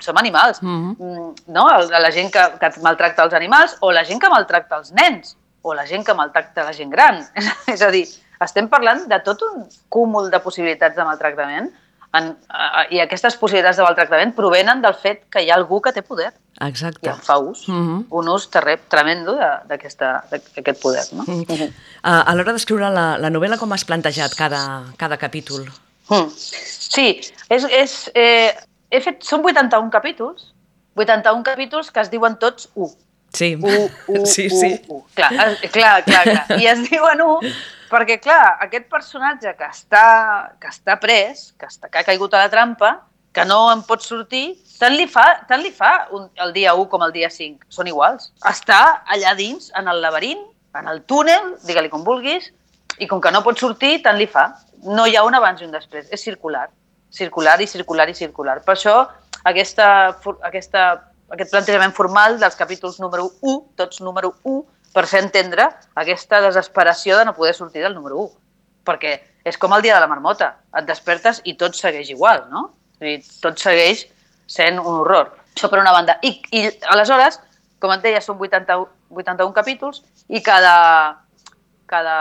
som 0.00 0.16
animals. 0.16 0.62
Mhm. 0.62 0.96
Mm, 0.98 1.34
no? 1.54 1.68
El- 1.78 1.90
La 2.02 2.10
gent 2.10 2.32
que, 2.32 2.42
que 2.60 2.70
maltracta 2.82 3.22
els 3.24 3.34
animals 3.34 3.76
o 3.80 3.92
la 3.92 4.04
gent 4.04 4.20
que 4.20 4.28
maltracta 4.28 4.76
els 4.76 4.92
nens 4.92 5.36
o 5.62 5.74
la 5.74 5.86
gent 5.86 6.04
que 6.04 6.14
maltracta 6.14 6.64
la 6.64 6.72
gent 6.72 6.90
gran. 6.90 7.26
És 7.66 7.80
a 7.82 7.90
dir, 7.90 8.06
estem 8.40 8.68
parlant 8.68 9.06
de 9.08 9.20
tot 9.24 9.40
un 9.42 9.68
cúmul 9.88 10.30
de 10.30 10.40
possibilitats 10.40 10.96
de 10.96 11.04
maltractament 11.04 11.70
en, 12.14 12.36
a, 12.48 12.84
i 12.94 13.00
aquestes 13.00 13.34
possibilitats 13.36 13.76
de 13.76 13.82
maltractament 13.82 14.34
provenen 14.36 14.82
del 14.82 14.94
fet 14.94 15.24
que 15.30 15.40
hi 15.42 15.48
ha 15.50 15.56
algú 15.56 15.80
que 15.82 15.90
té 15.92 16.02
poder 16.02 16.28
i 16.60 16.68
Exacte. 16.68 17.08
en 17.10 17.16
fa 17.18 17.38
ús, 17.38 17.64
Mhm. 17.68 18.04
un 18.10 18.28
ús 18.28 18.48
terre, 18.50 18.76
tremendo 18.88 19.34
d'aquest 19.34 20.80
poder. 20.82 21.02
No? 21.12 21.24
Mm. 21.26 21.44
Mhm. 21.48 21.72
A, 22.02 22.20
a 22.20 22.34
l'hora 22.34 22.52
d'escriure 22.52 22.90
la, 22.90 23.16
la 23.18 23.30
novel·la, 23.30 23.58
com 23.58 23.72
has 23.72 23.84
plantejat 23.84 24.34
cada, 24.38 24.84
cada 24.96 25.16
capítol? 25.16 25.66
Mm. 26.10 26.28
Sí, 26.36 27.20
és, 27.48 27.64
és, 27.64 28.10
eh, 28.14 28.54
he 28.96 29.00
fet, 29.04 29.22
són 29.26 29.44
81 29.46 29.90
capítols, 29.94 30.50
81 30.96 31.42
capítols 31.46 31.90
que 31.90 32.00
es 32.04 32.10
diuen 32.12 32.36
tots 32.38 32.68
1. 32.74 32.90
Sí, 33.34 33.54
1, 33.58 33.88
1, 34.08 34.26
sí, 34.34 34.46
1, 34.50 34.60
sí. 34.60 34.72
1. 34.88 35.00
Clar, 35.18 35.32
es- 35.48 35.70
clar, 35.74 35.96
clar, 36.06 36.22
clar. 36.28 36.60
I 36.60 36.68
es 36.70 36.84
diuen 36.88 37.20
1 37.24 37.54
perquè, 37.90 38.20
clar, 38.22 38.56
aquest 38.64 38.86
personatge 38.90 39.52
que 39.58 39.66
està, 39.70 40.04
que 40.60 40.70
està 40.70 40.96
pres, 41.02 41.52
que, 41.58 41.66
està, 41.66 41.90
que 41.90 42.00
ha 42.00 42.06
caigut 42.06 42.32
a 42.34 42.40
la 42.44 42.50
trampa, 42.50 42.92
que 43.34 43.44
no 43.46 43.64
en 43.72 43.82
pot 43.86 44.02
sortir, 44.02 44.56
tant 44.78 44.94
li 44.94 45.06
fa, 45.10 45.24
tant 45.48 45.62
li 45.62 45.70
fa 45.74 46.06
un, 46.14 46.28
el 46.42 46.52
dia 46.54 46.74
1 46.78 46.86
com 46.90 47.02
el 47.06 47.12
dia 47.14 47.30
5. 47.30 47.66
Són 47.74 47.90
iguals. 47.90 48.30
Està 48.46 48.80
allà 49.10 49.34
dins, 49.38 49.72
en 49.78 49.90
el 49.90 50.00
laberint, 50.02 50.42
en 50.78 50.88
el 50.90 51.02
túnel, 51.06 51.56
digue-li 51.66 51.90
com 51.90 52.02
vulguis, 52.06 52.52
i 53.02 53.06
com 53.10 53.20
que 53.22 53.30
no 53.34 53.42
pot 53.46 53.58
sortir, 53.58 53.96
tant 54.06 54.18
li 54.18 54.26
fa. 54.30 54.48
No 54.86 55.06
hi 55.06 55.14
ha 55.18 55.24
un 55.26 55.34
abans 55.34 55.62
i 55.62 55.66
un 55.66 55.74
després, 55.74 56.06
és 56.14 56.22
circular. 56.22 56.68
Circular 57.14 57.60
i 57.62 57.68
circular 57.70 58.08
i 58.10 58.16
circular. 58.18 58.58
Per 58.66 58.74
això, 58.74 58.94
aquesta, 59.46 59.88
aquesta, 60.48 60.84
aquest 61.34 61.52
plantejament 61.52 61.94
formal 61.94 62.40
dels 62.40 62.56
capítols 62.58 62.98
número 63.02 63.28
1, 63.40 63.60
tots 63.78 64.00
número 64.02 64.34
1, 64.42 64.62
per 64.94 65.06
fer 65.10 65.24
entendre 65.24 65.68
aquesta 65.98 66.40
desesperació 66.44 67.18
de 67.18 67.28
no 67.28 67.36
poder 67.36 67.54
sortir 67.54 67.82
del 67.82 67.94
número 67.94 68.18
1. 68.24 68.34
Perquè 68.84 69.14
és 69.48 69.58
com 69.60 69.72
el 69.76 69.82
dia 69.84 69.94
de 69.96 70.02
la 70.02 70.10
marmota. 70.10 70.54
Et 70.76 70.86
despertes 70.88 71.40
i 71.44 71.56
tot 71.60 71.76
segueix 71.78 72.10
igual, 72.12 72.44
no? 72.50 72.68
Dir, 73.00 73.18
tot 73.42 73.60
segueix 73.60 74.06
sent 74.50 74.78
un 74.80 75.00
horror. 75.02 75.32
Això 75.54 75.70
per 75.70 75.80
una 75.80 75.92
banda. 75.94 76.18
I, 76.22 76.36
i 76.52 76.66
aleshores, 76.92 77.38
com 77.82 77.92
et 77.94 78.02
deia, 78.04 78.22
són 78.24 78.40
80, 78.40 78.78
81 79.14 79.54
capítols 79.56 80.02
i 80.28 80.40
cada, 80.44 80.74
cada 81.90 82.16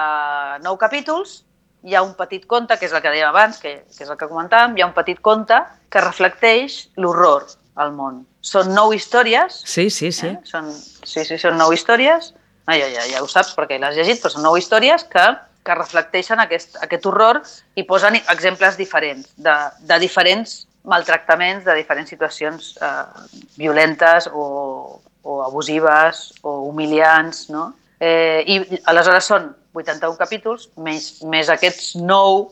nou 0.64 0.78
capítols 0.82 1.42
hi 1.84 1.96
ha 1.96 2.02
un 2.04 2.13
petit 2.16 2.46
conte, 2.48 2.78
que 2.80 2.86
és 2.88 2.94
el 2.96 3.02
que 3.04 3.12
dèiem 3.12 3.30
abans, 3.30 3.58
que, 3.60 3.74
que 3.92 4.04
és 4.06 4.10
el 4.10 4.18
que 4.18 4.28
comentàvem, 4.30 4.78
hi 4.78 4.84
ha 4.84 4.88
un 4.88 4.96
petit 4.96 5.20
conte 5.22 5.58
que 5.92 6.02
reflecteix 6.02 6.88
l'horror 6.98 7.46
al 7.75 7.92
món. 7.96 8.22
Són 8.44 8.74
nou 8.75 8.94
històries, 8.94 9.62
Sí, 9.66 9.90
sí, 9.90 10.12
sí. 10.12 10.28
eh? 10.28 10.38
són, 10.48 10.70
sí, 10.74 11.24
sí, 11.25 11.38
són 11.42 11.58
nou 11.58 11.74
històries, 11.74 12.34
ah, 12.68 12.75
ja, 12.78 12.88
ja, 12.92 13.06
ja 13.12 13.24
ho 13.24 13.28
saps 13.28 13.54
perquè 13.58 13.80
l'has 13.80 13.96
llegit, 13.98 14.22
però 14.22 14.32
són 14.34 14.44
nou 14.48 14.58
històries 14.60 15.04
que, 15.12 15.25
que 15.63 15.75
reflecteixen 15.80 16.40
aquest, 16.44 16.78
aquest 16.84 17.06
horror 17.08 17.42
i 17.80 17.84
posen 17.88 18.16
exemples 18.20 18.78
diferents, 18.78 19.32
de, 19.38 19.56
de 19.88 20.00
diferents 20.04 20.66
maltractaments, 20.84 21.63
de 21.63 21.75
diferents 21.80 22.10
situacions 22.12 22.74
eh, 22.84 23.38
violentes 23.58 24.28
o, 24.34 25.00
o 25.24 25.42
abusives 25.46 26.34
o 26.44 26.58
humiliants, 26.68 27.46
no? 27.50 27.70
Eh, 28.04 28.44
I 28.48 28.82
aleshores 28.92 29.24
són 29.32 29.54
81 29.74 30.18
capítols, 30.20 30.70
més, 30.77 31.22
més 31.25 31.50
aquests 31.50 31.96
nou 32.01 32.51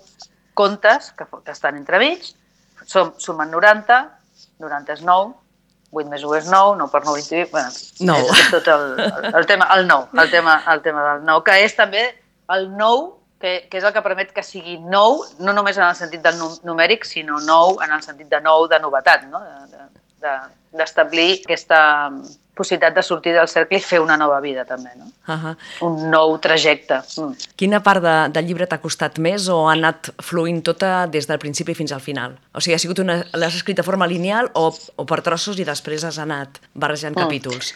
contes 0.58 1.12
que, 1.18 1.26
que 1.46 1.52
estan 1.54 1.78
entremig, 1.78 2.26
som, 2.86 3.14
sumen 3.22 3.52
90, 3.54 4.00
90 4.60 4.94
és 4.98 5.02
9, 5.06 5.32
8 5.92 6.10
més 6.12 6.24
1 6.24 6.38
és 6.40 6.50
9, 6.50 6.76
9 6.80 6.92
per 6.92 7.02
9, 7.06 7.22
28, 7.22 7.52
bueno, 7.52 7.72
Nou. 8.10 8.28
és, 8.32 8.44
tot 8.52 8.68
el, 8.74 8.86
el, 9.00 9.34
el, 9.36 9.46
tema, 9.50 9.68
el 9.76 9.88
9, 9.88 10.08
el 10.24 10.32
tema, 10.32 10.56
el 10.74 10.82
tema 10.82 11.02
del 11.14 11.26
9, 11.28 11.44
que 11.50 11.58
és 11.66 11.76
també 11.78 12.04
el 12.56 12.70
9, 12.78 13.10
que, 13.42 13.54
que 13.72 13.80
és 13.80 13.84
el 13.88 13.94
que 13.96 14.04
permet 14.06 14.32
que 14.36 14.44
sigui 14.46 14.78
nou, 14.80 15.24
no 15.42 15.54
només 15.58 15.78
en 15.80 15.88
el 15.88 15.96
sentit 15.98 16.22
del 16.22 16.36
num- 16.38 16.60
numèric, 16.68 17.08
sinó 17.10 17.40
nou 17.42 17.80
en 17.82 17.92
el 17.96 18.04
sentit 18.06 18.30
de 18.30 18.40
nou, 18.42 18.68
de 18.70 18.78
novetat, 18.80 19.24
no? 19.32 19.40
De- 19.72 19.88
de- 20.22 20.40
d'establir 20.78 21.42
aquesta 21.44 21.80
possibilitat 22.56 22.96
de 22.96 23.04
sortir 23.04 23.34
del 23.34 23.48
cercle 23.48 23.78
i 23.80 23.82
fer 23.82 24.00
una 24.04 24.18
nova 24.18 24.40
vida, 24.44 24.66
també, 24.66 24.92
no? 24.98 25.06
Uh 25.28 25.34
-huh. 25.34 25.56
un 25.88 26.10
nou 26.12 26.38
trajecte. 26.40 27.02
Mm. 27.18 27.36
Quina 27.56 27.82
part 27.84 28.02
de, 28.04 28.30
del 28.30 28.46
llibre 28.46 28.68
t'ha 28.68 28.82
costat 28.82 29.18
més 29.20 29.48
o 29.48 29.70
ha 29.70 29.74
anat 29.74 30.12
fluint 30.22 30.62
tota 30.64 31.08
des 31.08 31.28
del 31.28 31.40
principi 31.40 31.74
fins 31.74 31.92
al 31.92 32.02
final? 32.02 32.38
O 32.54 32.60
sigui, 32.60 32.76
ha 32.76 32.80
sigut 32.80 33.00
una... 33.00 33.26
l'has 33.34 33.56
escrit 33.56 33.78
de 33.78 33.84
forma 33.84 34.08
lineal 34.08 34.52
o, 34.54 34.74
o 34.96 35.06
per 35.06 35.22
trossos 35.22 35.60
i 35.60 35.64
després 35.64 36.04
has 36.04 36.18
anat 36.18 36.60
barrejant 36.74 37.16
Mm. 37.16 37.24
capítols? 37.24 37.76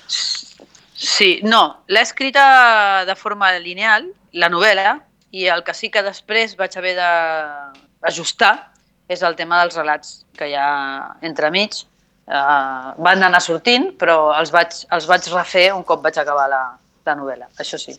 Sí, 0.94 1.42
no, 1.44 1.84
l'he 1.88 2.02
escrita 2.02 3.04
de 3.06 3.16
forma 3.16 3.52
lineal, 3.60 4.08
la 4.32 4.50
novel·la, 4.50 5.02
i 5.32 5.48
el 5.52 5.64
que 5.64 5.74
sí 5.74 5.90
que 5.92 6.02
després 6.04 6.56
vaig 6.56 6.78
haver 6.78 6.96
d'ajustar 6.96 8.72
és 9.12 9.22
el 9.22 9.36
tema 9.36 9.60
dels 9.62 9.76
relats 9.76 10.26
que 10.38 10.48
hi 10.50 10.56
ha 10.56 11.18
entremig. 11.22 11.84
Uh, 12.26 12.96
van 13.06 13.22
anar 13.22 13.38
sortint, 13.44 13.92
però 14.02 14.32
els 14.40 14.50
vaig, 14.50 14.72
els 14.96 15.06
vaig 15.06 15.28
refer 15.30 15.68
un 15.76 15.84
cop 15.86 16.02
vaig 16.02 16.16
acabar 16.18 16.48
la, 16.50 16.62
la 17.06 17.14
novel·la, 17.20 17.52
això 17.62 17.78
sí. 17.78 17.94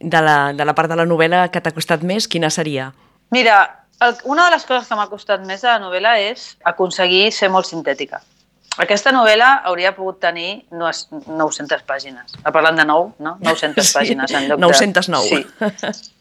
De 0.00 0.20
la, 0.20 0.52
de 0.52 0.64
la 0.68 0.74
part 0.76 0.88
de 0.92 0.96
la 1.00 1.06
novel·la 1.08 1.46
que 1.52 1.62
t'ha 1.64 1.72
costat 1.72 2.02
més, 2.04 2.26
quina 2.28 2.50
seria? 2.52 2.90
Mira, 3.32 3.56
el, 4.04 4.18
una 4.28 4.44
de 4.50 4.54
les 4.58 4.66
coses 4.68 4.84
que 4.88 4.98
m'ha 4.98 5.06
costat 5.08 5.40
més 5.48 5.64
de 5.64 5.68
la 5.70 5.78
novel·la 5.80 6.12
és 6.26 6.44
aconseguir 6.68 7.30
ser 7.32 7.48
molt 7.52 7.68
sintètica. 7.68 8.20
Aquesta 8.84 9.12
novel·la 9.16 9.62
hauria 9.68 9.94
pogut 9.96 10.20
tenir 10.20 10.66
nues- 10.76 11.06
900 11.10 11.80
pàgines. 11.88 12.36
Parlant 12.52 12.76
de 12.76 12.84
9, 12.84 13.14
no? 13.24 13.38
900 13.48 13.80
Sí, 13.86 13.96
pàgines 13.96 14.36
en 14.36 14.48
lloc 14.52 14.60
909. 14.60 15.40
de... 15.58 15.92
Sí. 15.96 16.12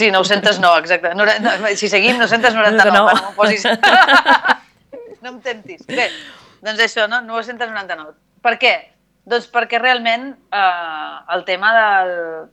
Sí, 0.00 0.08
909, 0.10 0.80
exacte. 0.80 1.12
Nore- 1.14 1.36
no, 1.44 1.52
Si 1.76 1.88
seguim, 1.92 2.16
999, 2.18 2.72
99. 2.80 3.20
no 3.20 3.28
m'ho 3.28 3.36
posis... 3.36 3.68
no 5.22 5.28
em 5.36 5.40
tentis. 5.44 5.84
Bé, 5.86 6.08
doncs 6.62 6.82
això, 6.84 7.06
no? 7.10 7.22
999. 7.24 8.14
Per 8.44 8.54
què? 8.62 8.74
Doncs 9.26 9.48
perquè 9.50 9.80
realment 9.82 10.28
eh, 10.54 11.14
el 11.34 11.42
tema 11.48 11.72
del, 11.74 12.12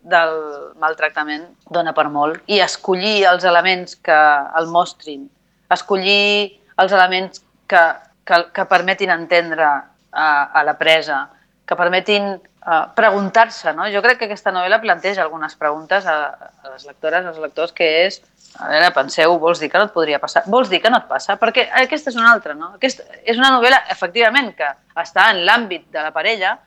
del 0.09 0.33
maltractament 0.81 1.45
dona 1.69 1.93
per 1.93 2.07
molt 2.09 2.41
i 2.49 2.57
escollir 2.65 3.27
els 3.29 3.45
elements 3.45 3.93
que 4.01 4.19
el 4.57 4.71
mostrin, 4.73 5.27
escollir 5.73 6.57
els 6.81 6.95
elements 6.97 7.43
que, 7.69 7.83
que, 8.25 8.41
que 8.55 8.65
permetin 8.71 9.13
entendre 9.13 9.67
a, 9.69 10.27
a 10.49 10.63
la 10.65 10.73
presa, 10.79 11.27
que 11.69 11.77
permetin 11.77 12.33
uh, 12.65 12.93
preguntar-se. 12.95 13.73
No? 13.73 13.87
Jo 13.91 14.01
crec 14.03 14.19
que 14.19 14.27
aquesta 14.29 14.53
novel·la 14.55 14.81
planteja 14.83 15.23
algunes 15.23 15.55
preguntes 15.59 16.07
a, 16.09 16.17
a 16.63 16.73
les 16.73 16.85
lectores, 16.87 17.25
als 17.25 17.39
lectors, 17.41 17.73
que 17.75 17.89
és, 18.05 18.19
a 18.59 18.69
veure, 18.69 18.91
penseu, 18.95 19.37
vols 19.41 19.61
dir 19.61 19.69
que 19.71 19.81
no 19.81 19.87
et 19.89 19.95
podria 19.95 20.21
passar? 20.23 20.43
Vols 20.47 20.69
dir 20.71 20.81
que 20.83 20.91
no 20.93 21.01
et 21.01 21.07
passa? 21.09 21.37
Perquè 21.41 21.67
aquesta 21.83 22.13
és 22.13 22.19
una 22.19 22.31
altra, 22.31 22.55
no? 22.57 22.73
Aquesta 22.77 23.05
és 23.23 23.39
una 23.39 23.51
novel·la, 23.55 23.83
efectivament, 23.93 24.53
que 24.57 24.69
està 25.03 25.29
en 25.33 25.43
l'àmbit 25.47 25.89
de 25.93 26.03
la 26.05 26.13
parella, 26.15 26.57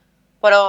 però 0.43 0.63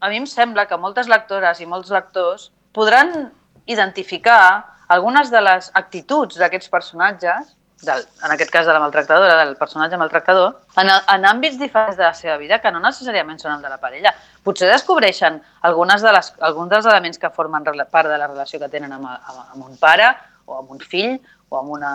a 0.00 0.10
mi 0.10 0.20
em 0.20 0.26
sembla 0.30 0.66
que 0.70 0.78
moltes 0.78 1.08
lectores 1.10 1.60
i 1.60 1.66
molts 1.66 1.90
lectors 1.94 2.50
podran 2.76 3.30
identificar 3.66 4.40
algunes 4.88 5.30
de 5.30 5.40
les 5.44 5.70
actituds 5.76 6.38
d'aquests 6.40 6.70
personatges 6.72 7.54
del, 7.82 8.04
en 8.24 8.32
aquest 8.32 8.50
cas 8.50 8.66
de 8.66 8.72
la 8.72 8.80
maltractadora, 8.82 9.36
del 9.44 9.56
personatge 9.56 9.96
maltractador, 9.96 10.56
en, 10.76 10.90
en 10.90 11.26
àmbits 11.28 11.58
diferents 11.60 11.96
de 11.96 12.04
la 12.04 12.14
seva 12.14 12.36
vida 12.40 12.58
que 12.62 12.72
no 12.74 12.80
necessàriament 12.82 13.38
són 13.38 13.54
el 13.54 13.62
de 13.62 13.70
la 13.70 13.78
parella. 13.82 14.14
Potser 14.42 14.70
descobreixen 14.70 15.38
algunes 15.68 16.02
de 16.02 16.12
les, 16.14 16.32
alguns 16.50 16.72
dels 16.74 16.88
elements 16.90 17.20
que 17.22 17.30
formen 17.34 17.66
part 17.90 18.10
de 18.10 18.18
la 18.18 18.26
relació 18.26 18.58
que 18.58 18.70
tenen 18.72 18.96
amb, 18.96 19.06
amb 19.08 19.62
un 19.64 19.76
pare, 19.78 20.10
o 20.46 20.58
amb 20.58 20.72
un 20.74 20.80
fill, 20.80 21.18
o 21.48 21.60
amb 21.60 21.70
una 21.76 21.92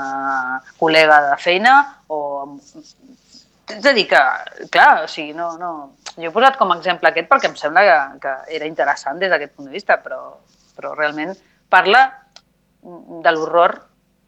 col·lega 0.80 1.20
de 1.30 1.38
feina, 1.42 1.76
o 2.08 2.22
amb... 2.44 2.62
És 3.74 3.86
a 3.88 3.94
dir, 3.96 4.06
que, 4.12 4.20
clar, 4.72 5.06
o 5.06 5.08
sigui, 5.08 5.34
no, 5.36 5.54
no... 5.58 5.72
jo 6.18 6.28
he 6.30 6.34
posat 6.36 6.58
com 6.60 6.72
a 6.72 6.76
exemple 6.78 7.10
aquest 7.10 7.30
perquè 7.30 7.50
em 7.50 7.56
sembla 7.58 7.84
que, 7.88 7.96
que 8.26 8.34
era 8.60 8.68
interessant 8.70 9.22
des 9.22 9.32
d'aquest 9.32 9.56
punt 9.56 9.70
de 9.70 9.74
vista, 9.74 9.98
però, 10.04 10.20
però 10.76 10.92
realment 10.98 11.32
parla 11.72 12.04
de 12.84 13.32
l'horror 13.32 13.80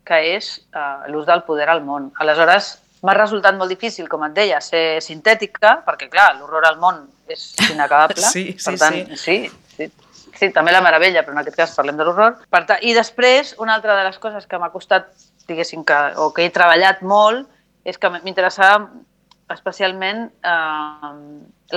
que 0.06 0.22
és 0.36 0.50
uh, 0.76 1.06
l'ús 1.12 1.26
del 1.28 1.44
poder 1.48 1.68
al 1.74 1.84
món. 1.84 2.12
Aleshores, 2.22 2.76
m'ha 3.06 3.16
resultat 3.18 3.58
molt 3.58 3.72
difícil, 3.74 4.08
com 4.10 4.24
et 4.28 4.36
deia, 4.38 4.62
ser 4.64 5.02
sintètica, 5.04 5.80
perquè, 5.86 6.10
clar, 6.14 6.32
l'horror 6.40 6.68
al 6.70 6.80
món 6.82 7.06
és 7.30 7.54
inacabable. 7.72 8.26
Sí, 8.36 8.52
sí, 8.58 8.66
per 8.70 8.78
tant, 8.82 9.00
sí. 9.16 9.18
sí, 9.18 9.38
sí. 9.76 9.92
Sí, 10.36 10.50
també 10.52 10.74
la 10.76 10.84
meravella, 10.84 11.24
però 11.24 11.38
en 11.38 11.42
aquest 11.46 11.56
cas 11.56 11.76
parlem 11.78 11.96
de 11.96 12.06
l'horror. 12.08 12.42
I 12.84 12.94
després, 12.98 13.54
una 13.64 13.78
altra 13.78 13.96
de 13.96 14.04
les 14.08 14.18
coses 14.20 14.48
que 14.52 14.60
m'ha 14.60 14.72
costat, 14.74 15.08
diguéssim, 15.48 15.86
que, 15.88 16.00
o 16.20 16.32
que 16.36 16.44
he 16.44 16.52
treballat 16.52 17.04
molt, 17.08 17.48
és 17.88 18.00
que 18.02 18.10
m'interessava 18.12 18.90
especialment 19.54 20.26
eh, 20.26 21.14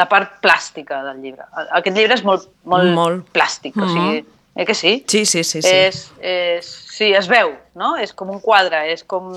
la 0.00 0.08
part 0.08 0.40
plàstica 0.42 1.02
del 1.04 1.20
llibre. 1.22 1.46
Aquest 1.78 1.96
llibre 1.96 2.16
és 2.16 2.24
molt, 2.26 2.48
molt, 2.64 2.90
Molt. 2.96 3.30
plàstic, 3.36 3.76
o 3.76 3.86
sigui, 3.86 4.24
eh 4.58 4.66
que 4.66 4.74
sí? 4.74 5.04
Sí, 5.06 5.24
sí, 5.24 5.44
sí. 5.44 5.62
sí. 5.62 5.70
És, 5.70 6.00
és, 6.18 6.66
sí, 6.66 7.12
es 7.14 7.28
veu, 7.30 7.52
no? 7.78 7.92
És 7.96 8.10
com 8.12 8.32
un 8.34 8.40
quadre, 8.42 8.80
és 8.90 9.04
com, 9.06 9.30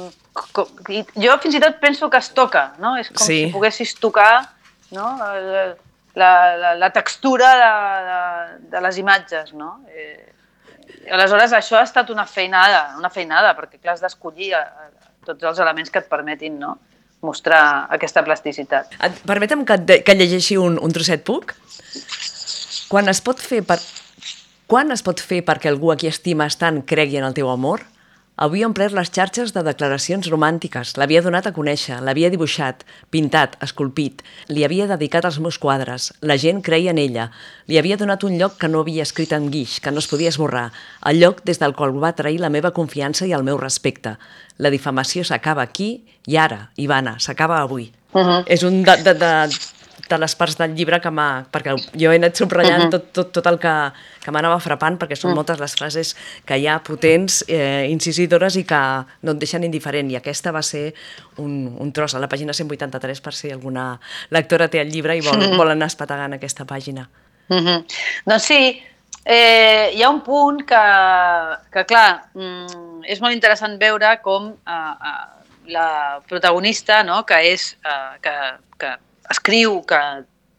com... 0.55 0.81
i 0.89 1.03
Jo 1.21 1.37
fins 1.43 1.59
i 1.59 1.61
tot 1.61 1.77
penso 1.83 2.09
que 2.09 2.17
es 2.17 2.31
toca, 2.33 2.71
no? 2.81 2.95
És 2.97 3.13
com 3.13 3.21
Sí. 3.21 3.45
si 3.45 3.53
poguessis 3.53 3.93
tocar 4.01 4.49
no? 4.91 5.13
la, 5.21 6.57
la, 6.57 6.73
la, 6.75 6.89
textura 6.89 7.53
de, 7.61 7.71
de, 8.09 8.19
de 8.73 8.81
les 8.87 8.97
imatges, 8.97 9.53
no? 9.53 9.75
Eh, 9.93 10.33
aleshores, 11.13 11.53
això 11.53 11.77
ha 11.77 11.85
estat 11.85 12.09
una 12.09 12.25
feinada, 12.25 12.95
una 12.97 13.13
feinada, 13.13 13.53
perquè 13.57 13.77
clar, 13.77 13.93
has 13.93 14.01
d'escollir 14.01 14.55
eh, 14.57 14.65
tots 15.29 15.51
els 15.53 15.61
elements 15.61 15.93
que 15.93 16.01
et 16.01 16.09
permetin 16.09 16.57
no? 16.59 16.79
mostrar 17.21 17.85
aquesta 17.93 18.23
plasticitat. 18.25 18.95
Et, 18.97 19.17
permetem 19.29 19.61
que, 19.69 19.77
et 19.77 20.05
que 20.05 20.17
llegeixi 20.17 20.57
un, 20.57 20.79
un 20.81 20.93
trosset, 20.93 21.21
puc? 21.21 21.53
Quan 22.89 23.07
es 23.13 23.21
pot 23.21 23.39
fer 23.39 23.61
per... 23.61 23.77
Quan 24.71 24.93
es 24.95 25.01
pot 25.03 25.19
fer 25.19 25.41
perquè 25.43 25.67
algú 25.67 25.89
a 25.91 25.97
qui 25.99 26.07
estimes 26.07 26.55
tant 26.55 26.77
cregui 26.87 27.17
en 27.19 27.25
el 27.27 27.33
teu 27.35 27.49
amor? 27.51 27.81
Havia 28.39 28.69
omplert 28.69 28.95
les 28.95 29.09
xarxes 29.11 29.49
de 29.51 29.63
declaracions 29.67 30.29
romàntiques, 30.31 30.93
l'havia 30.95 31.19
donat 31.25 31.49
a 31.49 31.51
conèixer, 31.51 31.97
l'havia 31.99 32.29
dibuixat, 32.31 32.85
pintat, 33.11 33.57
esculpit, 33.67 34.23
li 34.47 34.63
havia 34.63 34.87
dedicat 34.87 35.27
els 35.27 35.41
meus 35.43 35.57
quadres, 35.59 36.05
la 36.23 36.37
gent 36.39 36.61
creia 36.63 36.93
en 36.95 37.01
ella, 37.03 37.25
li 37.67 37.81
havia 37.81 37.97
donat 37.99 38.23
un 38.23 38.37
lloc 38.39 38.55
que 38.61 38.69
no 38.71 38.85
havia 38.85 39.03
escrit 39.03 39.35
en 39.35 39.51
guix, 39.51 39.81
que 39.83 39.91
no 39.91 39.99
es 39.99 40.07
podia 40.07 40.31
esborrar, 40.31 40.69
el 41.03 41.19
lloc 41.19 41.43
des 41.43 41.59
del 41.59 41.75
qual 41.75 41.91
va 41.99 42.15
trair 42.15 42.39
la 42.39 42.53
meva 42.55 42.71
confiança 42.71 43.27
i 43.27 43.35
el 43.35 43.43
meu 43.43 43.59
respecte. 43.59 44.15
La 44.55 44.71
difamació 44.71 45.27
s'acaba 45.27 45.67
aquí 45.67 45.91
i 46.31 46.39
ara, 46.39 46.69
Ivana, 46.79 47.17
s'acaba 47.19 47.59
avui. 47.59 47.91
Uh 48.13 48.23
-huh. 48.23 48.43
És 48.47 48.63
un 48.63 48.83
de, 48.83 48.95
de, 49.03 49.13
de, 49.19 49.49
de 50.11 50.19
les 50.21 50.35
parts 50.35 50.57
del 50.59 50.75
llibre 50.75 50.99
que 51.01 51.11
m'ha... 51.13 51.45
perquè 51.51 51.73
jo 51.95 52.11
he 52.11 52.19
anat 52.19 52.37
subratllant 52.37 52.91
tot, 52.93 53.07
tot, 53.15 53.31
tot 53.37 53.47
el 53.51 53.57
que, 53.61 53.73
que 54.23 54.33
m'anava 54.35 54.59
frapant, 54.63 54.99
perquè 55.01 55.17
són 55.17 55.35
moltes 55.37 55.59
les 55.61 55.75
frases 55.79 56.13
que 56.47 56.59
hi 56.59 56.67
ha 56.67 56.77
potents, 56.85 57.41
eh, 57.47 57.87
incisidores 57.89 58.59
i 58.59 58.65
que 58.67 58.81
no 59.23 59.35
et 59.35 59.41
deixen 59.41 59.65
indiferent. 59.67 60.11
I 60.11 60.19
aquesta 60.19 60.53
va 60.55 60.63
ser 60.65 60.91
un, 61.41 61.71
un 61.79 61.95
tros 61.95 62.15
a 62.15 62.21
la 62.21 62.29
pàgina 62.31 62.55
183 62.57 63.23
per 63.23 63.35
si 63.37 63.51
alguna 63.51 63.95
lectora 64.29 64.69
té 64.71 64.83
el 64.83 64.93
llibre 64.93 65.17
i 65.17 65.25
vol, 65.25 65.47
vol 65.59 65.73
anar 65.73 65.91
espatagant 65.91 66.37
aquesta 66.37 66.67
pàgina. 66.69 67.07
Mm 67.49 67.59
-hmm. 67.59 67.85
Doncs 68.25 68.43
sí, 68.43 68.81
eh, 69.25 69.91
hi 69.93 70.03
ha 70.03 70.09
un 70.09 70.21
punt 70.21 70.63
que, 70.65 70.83
que 71.71 71.85
clar, 71.85 72.29
mm, 72.33 73.03
és 73.05 73.21
molt 73.21 73.33
interessant 73.33 73.77
veure 73.79 74.15
com 74.21 74.49
eh, 74.49 74.73
eh, 75.11 75.25
la 75.67 76.21
protagonista, 76.27 77.03
no?, 77.03 77.23
que 77.25 77.39
és, 77.53 77.77
eh, 77.85 78.17
que, 78.21 78.35
que 78.77 78.95
escriu, 79.33 79.79
que, 79.87 79.99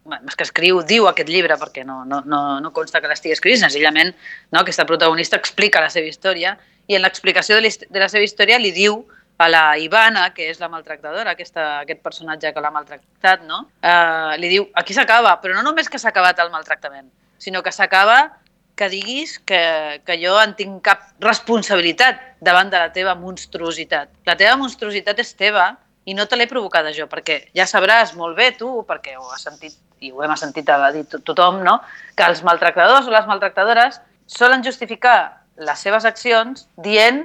bueno, 0.05 0.29
és 0.29 0.37
que 0.37 0.47
escriu, 0.47 0.83
diu 0.87 1.09
aquest 1.11 1.31
llibre, 1.31 1.57
perquè 1.61 1.87
no, 1.87 2.02
no, 2.09 2.23
no, 2.26 2.43
no 2.61 2.75
consta 2.75 3.00
que 3.00 3.11
l'estigui 3.11 3.37
escrivint, 3.37 3.62
senzillament 3.64 4.12
no, 4.12 4.62
aquesta 4.62 4.87
protagonista 4.88 5.38
explica 5.41 5.83
la 5.83 5.91
seva 5.95 6.11
història 6.11 6.57
i 6.91 6.99
en 6.99 7.05
l'explicació 7.05 7.61
de, 7.61 7.71
de 7.88 8.03
la 8.03 8.11
seva 8.11 8.25
història 8.27 8.61
li 8.61 8.73
diu 8.75 9.03
a 9.42 9.49
la 9.49 9.62
Ivana, 9.79 10.29
que 10.35 10.47
és 10.51 10.61
la 10.61 10.68
maltractadora, 10.70 11.33
aquesta, 11.33 11.81
aquest 11.83 12.03
personatge 12.05 12.53
que 12.55 12.62
l'ha 12.62 12.70
maltractat, 12.75 13.42
no? 13.49 13.64
Uh, 13.83 14.37
li 14.38 14.51
diu, 14.53 14.68
aquí 14.79 14.94
s'acaba, 14.94 15.35
però 15.42 15.57
no 15.57 15.64
només 15.66 15.90
que 15.90 15.99
s'ha 15.99 16.12
acabat 16.12 16.38
el 16.44 16.53
maltractament, 16.53 17.09
sinó 17.42 17.62
que 17.64 17.73
s'acaba 17.75 18.37
que 18.77 18.88
diguis 18.88 19.38
que, 19.38 20.01
que 20.07 20.16
jo 20.20 20.37
en 20.40 20.55
tinc 20.57 20.81
cap 20.87 21.11
responsabilitat 21.20 22.20
davant 22.40 22.70
de 22.73 22.81
la 22.81 22.92
teva 22.94 23.14
monstruositat. 23.18 24.12
La 24.29 24.37
teva 24.38 24.57
monstruositat 24.61 25.20
és 25.20 25.35
teva 25.37 25.66
i 26.05 26.15
no 26.15 26.27
te 26.27 26.37
l'he 26.37 26.49
provocada 26.51 26.93
jo, 26.93 27.07
perquè 27.07 27.49
ja 27.55 27.67
sabràs 27.67 28.15
molt 28.19 28.37
bé 28.37 28.51
tu, 28.59 28.83
perquè 28.88 29.17
ho 29.19 29.29
has 29.33 29.43
sentit 29.47 29.77
i 30.03 30.11
ho 30.11 30.23
hem 30.25 30.35
sentit 30.37 30.69
a 30.69 30.91
dir 30.91 31.05
to- 31.07 31.21
tothom, 31.23 31.61
no? 31.62 31.81
que 32.17 32.25
els 32.27 32.43
maltractadors 32.43 33.07
o 33.07 33.11
les 33.15 33.27
maltractadores 33.27 34.01
solen 34.27 34.65
justificar 34.65 35.43
les 35.57 35.79
seves 35.79 36.05
accions 36.05 36.67
dient 36.77 37.23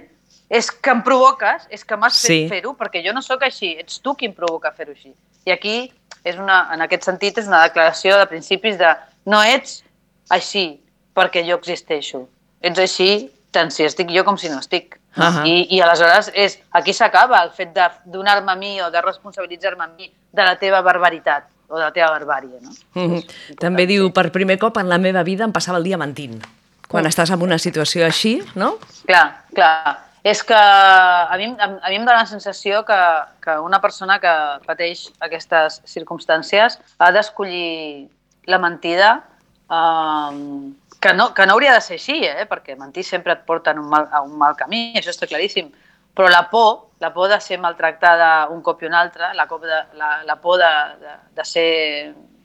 és 0.50 0.70
que 0.72 0.92
em 0.92 1.02
provoques, 1.04 1.66
és 1.70 1.84
que 1.84 1.98
m'has 1.98 2.22
fet 2.22 2.30
Sí. 2.30 2.48
fer-ho, 2.50 2.76
perquè 2.78 3.02
jo 3.06 3.14
no 3.14 3.22
sóc 3.22 3.42
així, 3.44 3.74
ets 3.80 4.00
tu 4.00 4.14
qui 4.16 4.26
em 4.28 4.34
provoca 4.34 4.72
fer-ho 4.72 4.92
així. 4.92 5.14
I 5.46 5.52
aquí, 5.52 5.92
és 6.24 6.38
una, 6.38 6.70
en 6.74 6.82
aquest 6.82 7.04
sentit, 7.04 7.38
és 7.38 7.48
una 7.48 7.64
declaració 7.64 8.18
de 8.18 8.26
principis 8.28 8.78
de 8.78 8.94
no 9.26 9.42
ets 9.44 9.84
així 10.30 10.80
perquè 11.16 11.44
jo 11.48 11.56
existeixo. 11.58 12.28
Ets 12.62 12.80
així 12.80 13.32
tant 13.52 13.72
si 13.72 13.84
estic 13.88 14.10
jo 14.14 14.24
com 14.28 14.38
si 14.38 14.50
no 14.50 14.60
estic. 14.60 15.00
Ahà. 15.18 15.44
I, 15.50 15.66
I 15.74 15.82
aleshores 15.82 16.32
és, 16.36 16.60
aquí 16.78 16.94
s'acaba 16.94 17.42
el 17.44 17.52
fet 17.52 17.74
de 17.74 17.88
donar-me 18.06 18.52
a 18.52 18.56
mi 18.56 18.82
o 18.82 18.92
de 18.92 19.02
responsabilitzar-me 19.02 19.84
a 19.84 19.88
mi 19.88 20.12
de 20.32 20.44
la 20.44 20.58
teva 20.60 20.82
barbaritat 20.86 21.48
o 21.68 21.78
de 21.78 21.84
la 21.84 21.92
teva 21.92 22.12
barbària. 22.14 22.60
No? 22.62 22.72
Mm 22.94 23.08
-hmm. 23.16 23.58
També 23.60 23.86
diu, 23.86 24.12
per 24.14 24.32
primer 24.32 24.58
cop 24.60 24.78
en 24.78 24.90
la 24.90 24.98
meva 24.98 25.24
vida 25.24 25.44
em 25.44 25.52
passava 25.52 25.78
el 25.78 25.84
dia 25.84 25.98
mentint. 25.98 26.44
Quan 26.88 27.04
Mm. 27.04 27.08
estàs 27.08 27.32
en 27.32 27.42
una 27.42 27.58
situació 27.58 28.06
així, 28.06 28.44
no? 28.56 28.78
Clar, 29.06 29.44
clar. 29.54 30.04
És 30.24 30.44
que 30.44 30.54
a 30.54 31.36
mi, 31.38 31.46
a, 31.60 31.66
a 31.82 31.90
mi 31.90 31.96
em 31.96 32.06
dóna 32.06 32.20
la 32.20 32.26
sensació 32.26 32.84
que, 32.86 33.00
que 33.42 33.60
una 33.60 33.80
persona 33.82 34.20
que 34.20 34.34
pateix 34.66 35.10
aquestes 35.20 35.82
circumstàncies 35.86 36.80
ha 36.98 37.12
d'escollir 37.12 38.10
la 38.46 38.58
mentida 38.58 39.24
eh, 39.70 40.72
que, 41.00 41.14
no, 41.14 41.34
que 41.34 41.46
no 41.46 41.54
hauria 41.54 41.74
de 41.74 41.82
ser 41.82 41.98
així, 42.00 42.22
eh? 42.26 42.46
perquè 42.50 42.76
mentir 42.78 43.04
sempre 43.06 43.36
et 43.36 43.44
porta 43.46 43.74
un 43.78 43.90
mal, 43.90 44.08
a 44.12 44.22
un 44.26 44.38
mal 44.38 44.56
camí, 44.58 44.92
això 44.98 45.14
està 45.14 45.30
claríssim. 45.30 45.70
Però 46.18 46.30
la 46.34 46.48
por, 46.50 46.88
la 47.00 47.12
por 47.14 47.30
de 47.30 47.38
ser 47.42 47.60
maltractada 47.62 48.48
un 48.50 48.64
cop 48.66 48.82
i 48.82 48.90
un 48.90 48.96
altre, 48.98 49.30
la, 49.38 49.46
cop 49.48 49.66
de, 49.66 49.82
la, 50.00 50.24
la 50.26 50.38
por 50.42 50.58
de, 50.58 50.72
de, 51.04 51.14
de 51.38 51.46
ser 51.46 51.68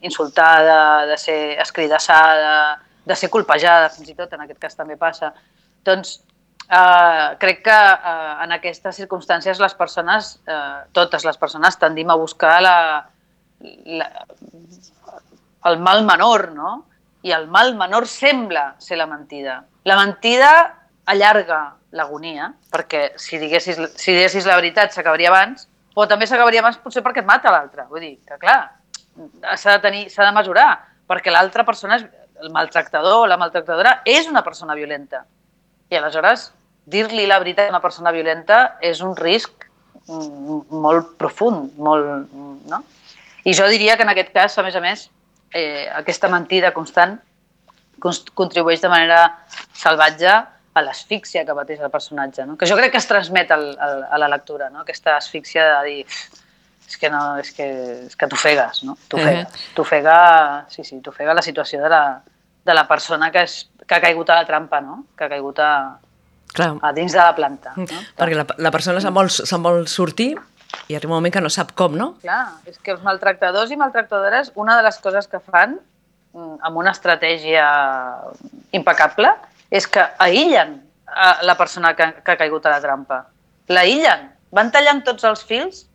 insultada, 0.03 1.07
de 1.07 1.17
ser 1.17 1.59
escridassada, 1.63 2.83
de 3.05 3.17
ser 3.17 3.31
colpejada, 3.31 3.89
fins 3.91 4.13
i 4.13 4.19
tot 4.19 4.35
en 4.35 4.45
aquest 4.45 4.61
cas 4.61 4.77
també 4.77 4.99
passa, 5.01 5.33
doncs 5.87 6.19
eh, 6.69 7.29
crec 7.41 7.63
que 7.65 7.79
eh, 7.79 8.45
en 8.45 8.55
aquestes 8.59 9.01
circumstàncies 9.01 9.63
les 9.63 9.75
persones, 9.79 10.35
eh, 10.47 10.85
totes 10.93 11.25
les 11.25 11.41
persones, 11.41 11.79
tendim 11.81 12.11
a 12.11 12.19
buscar 12.21 12.59
la, 12.63 12.77
la, 13.99 14.09
el 15.71 15.79
mal 15.79 16.05
menor, 16.05 16.51
no? 16.53 16.75
I 17.23 17.33
el 17.37 17.47
mal 17.49 17.75
menor 17.79 18.09
sembla 18.11 18.75
ser 18.83 18.99
la 18.99 19.07
mentida. 19.07 19.63
La 19.85 19.97
mentida 19.99 20.51
allarga 21.07 21.77
l'agonia, 21.93 22.53
perquè 22.73 23.13
si 23.21 23.39
diguessis, 23.39 23.79
si 23.95 24.15
diguessis 24.15 24.47
la 24.49 24.57
veritat 24.59 24.95
s'acabaria 24.95 25.31
abans, 25.31 25.69
però 25.95 26.09
també 26.09 26.27
s'acabaria 26.27 26.63
abans 26.63 26.79
potser 26.83 27.03
perquè 27.05 27.23
et 27.23 27.29
mata 27.29 27.53
l'altre. 27.53 27.85
Vull 27.91 28.03
dir 28.05 28.15
que, 28.27 28.39
clar, 28.41 28.61
s'ha 29.57 29.77
de, 29.77 29.83
tenir, 29.85 30.07
s'ha 30.11 30.27
de 30.27 30.35
mesurar, 30.35 30.71
perquè 31.11 31.35
l'altra 31.35 31.67
persona, 31.69 32.01
és, 32.01 32.07
el 32.43 32.51
maltractador 32.51 33.23
o 33.23 33.29
la 33.31 33.39
maltractadora, 33.39 34.01
és 34.09 34.27
una 34.31 34.43
persona 34.43 34.75
violenta. 34.75 35.23
I 35.93 35.99
aleshores, 36.01 36.49
dir-li 36.91 37.29
la 37.29 37.39
veritat 37.39 37.69
a 37.69 37.75
una 37.75 37.83
persona 37.85 38.11
violenta 38.15 38.79
és 38.83 39.03
un 39.05 39.15
risc 39.19 39.69
mm, 40.09 40.73
molt 40.83 41.15
profund, 41.21 41.77
molt, 41.79 42.33
no? 42.71 42.83
I 43.45 43.55
jo 43.59 43.67
diria 43.71 43.97
que 43.99 44.07
en 44.07 44.11
aquest 44.13 44.33
cas, 44.35 44.57
a 44.59 44.65
més 44.67 44.75
a 44.79 44.83
més, 44.83 45.09
eh, 45.55 45.89
aquesta 45.95 46.29
mentida 46.29 46.73
constant 46.73 47.19
cons- 48.01 48.25
contribueix 48.35 48.81
de 48.83 48.89
manera 48.93 49.23
salvatge 49.73 50.33
a 50.75 50.81
l'asfíxia 50.81 51.45
que 51.45 51.55
pateix 51.55 51.81
el 51.85 51.91
personatge, 51.93 52.47
no? 52.49 52.57
que 52.57 52.67
jo 52.67 52.77
crec 52.79 52.93
que 52.95 52.99
es 53.03 53.07
transmet 53.09 53.51
al, 53.53 53.67
al, 53.79 54.05
a 54.11 54.19
la 54.19 54.29
lectura, 54.33 54.71
no? 54.71 54.81
aquesta 54.81 55.17
asfíxia 55.19 55.67
de 55.79 55.91
dir 55.91 56.07
és 56.93 56.97
que, 57.01 57.09
no, 57.13 57.37
és 57.41 57.51
que, 57.57 57.67
és 58.09 58.17
que 58.17 58.27
t'ofegues, 58.29 58.83
no? 58.85 58.97
T'ofega, 59.09 59.43
Eh. 59.47 59.69
t'ofega, 59.77 60.17
sí, 60.69 60.83
sí, 60.85 60.99
t'ofega 61.01 61.33
la 61.33 61.41
situació 61.45 61.81
de 61.81 61.89
la, 61.89 62.21
de 62.65 62.75
la 62.75 62.87
persona 62.89 63.31
que, 63.33 63.45
és, 63.49 63.69
que 63.87 63.95
ha 63.97 64.01
caigut 64.03 64.29
a 64.31 64.37
la 64.43 64.47
trampa, 64.49 64.81
no? 64.85 65.05
que 65.17 65.25
ha 65.25 65.29
caigut 65.31 65.59
a, 65.65 65.71
Clar. 66.53 66.75
a 66.85 66.91
dins 66.93 67.13
de 67.13 67.19
la 67.23 67.33
planta. 67.35 67.73
No? 67.77 67.87
Perquè 68.19 68.37
la, 68.37 68.45
la 68.59 68.71
persona 68.75 69.01
se'n 69.01 69.15
vol, 69.17 69.31
se'n 69.33 69.63
vol 69.65 69.87
sortir 69.89 70.35
i 70.89 70.97
arriba 70.97 71.13
un 71.13 71.19
moment 71.21 71.33
que 71.35 71.41
no 71.45 71.51
sap 71.53 71.73
com, 71.79 71.95
no? 71.97 72.15
Clar, 72.23 72.45
és 72.67 72.79
que 72.79 72.93
els 72.95 73.03
maltractadors 73.05 73.71
i 73.71 73.77
maltractadores, 73.81 74.53
una 74.55 74.77
de 74.77 74.83
les 74.87 74.99
coses 75.05 75.29
que 75.29 75.41
fan 75.41 75.79
mm, 76.33 76.57
amb 76.69 76.77
una 76.81 76.93
estratègia 76.97 77.67
impecable 78.73 79.31
és 79.73 79.87
que 79.89 80.05
aïllen 80.21 80.79
a 81.07 81.39
la 81.45 81.57
persona 81.59 81.95
que, 81.97 82.07
que 82.25 82.35
ha 82.35 82.39
caigut 82.41 82.67
a 82.67 82.73
la 82.75 82.81
trampa. 82.81 83.23
L'aïllen. 83.73 84.29
Van 84.53 84.71
tallant 84.73 85.03
tots 85.05 85.25
els 85.25 85.45
fils 85.49 85.87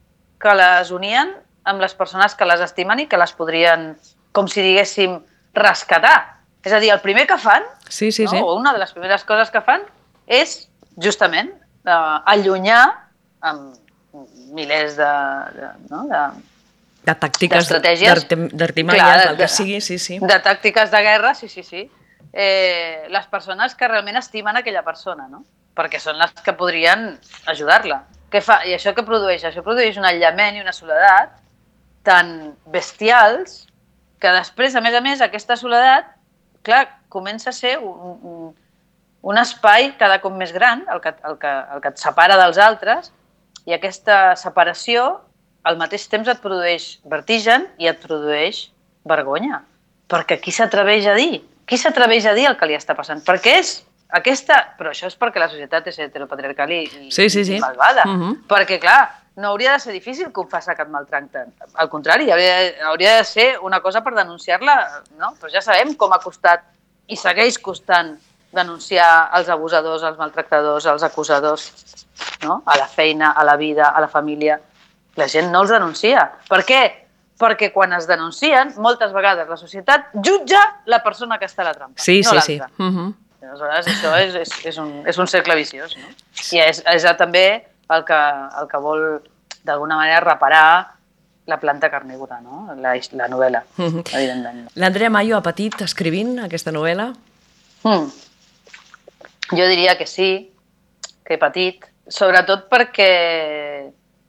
que 0.42 0.54
les 0.58 0.90
unien 0.94 1.34
amb 1.68 1.82
les 1.82 1.94
persones 1.98 2.34
que 2.38 2.46
les 2.48 2.62
estimen 2.64 3.02
i 3.04 3.08
que 3.10 3.18
les 3.20 3.34
podrien 3.38 3.92
com 4.34 4.48
si 4.50 4.62
diguéssim, 4.62 5.18
rescatar. 5.58 6.18
És 6.66 6.74
a 6.74 6.80
dir, 6.82 6.92
el 6.94 7.02
primer 7.02 7.26
que 7.30 7.38
fan, 7.42 7.64
Sí, 7.90 8.12
sí, 8.12 8.26
no? 8.26 8.32
sí. 8.32 8.38
o 8.42 8.56
una 8.58 8.74
de 8.74 8.80
les 8.82 8.92
primeres 8.94 9.24
coses 9.26 9.50
que 9.54 9.62
fan, 9.66 9.82
és 10.28 10.68
justament 11.02 11.50
eh, 11.50 12.32
allunyar 12.34 12.84
amb 13.42 13.78
milers 14.56 14.96
de, 14.98 15.10
de, 15.58 15.70
no? 15.90 16.04
de, 16.10 16.22
De 17.08 17.16
tàctiques, 17.16 17.58
d'estratègies. 17.64 18.10
d'artim- 18.12 18.50
d'artimanyes, 18.52 19.04
Clar, 19.04 19.28
del 19.30 19.38
que 19.38 19.48
sigui, 19.48 19.80
sí, 19.82 19.98
sí. 20.00 20.20
de 20.20 20.40
tàctiques 20.44 20.92
de 20.92 21.02
guerra, 21.06 21.34
sí, 21.36 21.48
sí, 21.48 21.64
sí. 21.64 21.86
Eh, 22.34 23.06
les 23.10 23.28
persones 23.32 23.74
que 23.76 23.88
realment 23.88 24.18
estimen 24.20 24.58
aquella 24.60 24.84
persona, 24.84 25.28
no? 25.32 25.44
Perquè 25.78 26.00
són 26.02 26.18
les 26.20 26.34
que 26.44 26.54
podrien 26.58 27.14
ajudar-la. 27.48 28.02
Què 28.30 28.42
fa? 28.44 28.60
I 28.68 28.74
això 28.76 28.92
què 28.94 29.06
produeix? 29.08 29.46
Això 29.48 29.64
produeix 29.64 29.96
un 29.98 30.06
aïllament 30.06 30.58
i 30.58 30.62
una 30.62 30.74
soledat 30.76 31.38
tan 32.04 32.56
bestials 32.66 33.66
que 34.20 34.32
després, 34.34 34.76
a 34.76 34.82
més 34.82 34.96
a 34.98 35.02
més, 35.02 35.22
aquesta 35.22 35.56
soledat, 35.56 36.10
clar, 36.66 36.88
comença 37.08 37.52
a 37.52 37.54
ser 37.56 37.78
un, 37.80 38.18
un, 38.24 38.56
un 39.22 39.38
espai 39.40 39.94
cada 40.00 40.20
cop 40.24 40.34
més 40.36 40.52
gran, 40.52 40.84
el 40.92 41.00
que, 41.04 41.14
el, 41.24 41.38
que, 41.40 41.54
el 41.76 41.82
que 41.84 41.92
et 41.94 42.02
separa 42.02 42.36
dels 42.42 42.58
altres, 42.58 43.12
i 43.68 43.76
aquesta 43.76 44.36
separació 44.40 45.08
al 45.68 45.78
mateix 45.80 46.08
temps 46.08 46.30
et 46.32 46.40
produeix 46.44 46.86
vertigen 47.12 47.68
i 47.78 47.90
et 47.92 48.00
produeix 48.00 48.68
vergonya. 49.08 49.62
Perquè 50.08 50.40
qui 50.40 50.54
s'atreveix 50.56 51.08
a 51.12 51.18
dir? 51.20 51.42
Qui 51.68 51.80
s'atreveix 51.80 52.26
a 52.30 52.34
dir 52.38 52.48
el 52.48 52.56
que 52.60 52.70
li 52.70 52.78
està 52.78 52.96
passant? 52.96 53.20
Perquè 53.28 53.58
és 53.60 53.74
aquesta... 54.16 54.62
Però 54.80 54.94
això 54.94 55.10
és 55.12 55.18
perquè 55.20 55.42
la 55.44 55.50
societat 55.52 55.90
és 55.92 56.00
heteropatriarcal 56.00 56.72
i, 56.72 56.82
Sí, 57.12 57.28
sí, 57.28 57.44
sí. 57.44 57.58
i 57.58 57.60
malvada. 57.60 58.06
Mhm. 58.08 58.46
Perquè, 58.48 58.80
clar, 58.80 59.02
no 59.36 59.52
hauria 59.52 59.76
de 59.76 59.84
ser 59.84 59.94
difícil 59.94 60.32
confessar 60.32 60.78
que 60.78 60.86
et 60.88 60.94
maltracten. 60.94 61.52
Al 61.76 61.92
contrari, 61.92 62.32
hauria, 62.32 62.56
hauria 62.88 63.18
de 63.20 63.28
ser 63.28 63.50
una 63.60 63.82
cosa 63.84 64.02
per 64.06 64.16
denunciar-la, 64.16 64.78
no? 65.20 65.34
Però 65.42 65.52
ja 65.52 65.62
sabem 65.62 65.94
com 66.00 66.16
ha 66.16 66.24
costat 66.24 66.64
i 67.08 67.20
segueix 67.20 67.60
costant 67.60 68.16
denunciar 68.58 69.30
els 69.38 69.50
abusadors, 69.54 70.04
els 70.04 70.18
maltractadors, 70.20 70.86
els 70.90 71.04
acusadors, 71.06 71.68
no? 72.44 72.64
a 72.66 72.78
la 72.82 72.88
feina, 72.90 73.32
a 73.38 73.44
la 73.46 73.56
vida, 73.58 73.90
a 73.94 74.02
la 74.02 74.10
família. 74.10 74.60
La 75.18 75.28
gent 75.30 75.52
no 75.54 75.62
els 75.64 75.72
denuncia. 75.74 76.26
Per 76.50 76.64
què? 76.66 76.82
Perquè 77.38 77.70
quan 77.74 77.94
es 77.94 78.08
denuncien, 78.10 78.74
moltes 78.82 79.12
vegades 79.14 79.48
la 79.50 79.58
societat 79.58 80.10
jutja 80.26 80.60
la 80.90 81.04
persona 81.06 81.38
que 81.38 81.46
està 81.46 81.62
a 81.62 81.70
la 81.70 81.74
trampa, 81.78 82.02
Sí, 82.02 82.22
no 82.26 82.32
sí, 82.34 82.42
sí. 82.42 82.58
l'altra. 82.58 82.84
Mhm. 82.84 83.14
Aleshores, 83.48 83.88
això 83.88 84.12
és, 84.20 84.34
és, 84.36 84.52
és, 84.66 84.78
un, 84.82 84.90
és 85.08 85.18
un 85.22 85.28
cercle 85.30 85.56
viciós, 85.56 85.94
no? 86.02 86.08
I 86.52 86.60
és, 86.66 86.82
és 86.90 87.06
també 87.18 87.46
el 87.94 88.04
que, 88.04 88.18
el 88.60 88.68
que 88.68 88.80
vol, 88.82 89.04
d'alguna 89.64 89.96
manera, 90.02 90.20
reparar 90.26 90.66
la 91.48 91.60
planta 91.62 91.88
carnívora, 91.94 92.42
no? 92.42 92.66
La, 92.82 92.96
la 93.14 93.28
novel·la, 93.32 93.62
Mhm. 93.78 94.02
evidentment. 94.12 94.68
L'Andrea 94.76 95.10
Mayo 95.14 95.38
ha 95.38 95.42
patit 95.46 95.80
escrivint 95.86 96.40
aquesta 96.44 96.74
novel·la? 96.76 97.14
Mm. 97.84 98.10
Jo 99.54 99.68
diria 99.68 99.98
que 99.98 100.08
sí, 100.08 100.52
que 101.24 101.36
he 101.36 101.40
patit, 101.40 101.86
sobretot 102.08 102.68
perquè, 102.72 103.12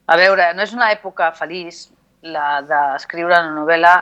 a 0.06 0.16
veure, 0.18 0.52
no 0.54 0.62
és 0.62 0.74
una 0.74 0.92
època 0.94 1.32
feliç 1.34 1.86
la 2.22 2.60
d'escriure 2.66 3.38
una 3.38 3.54
novel·la 3.56 3.94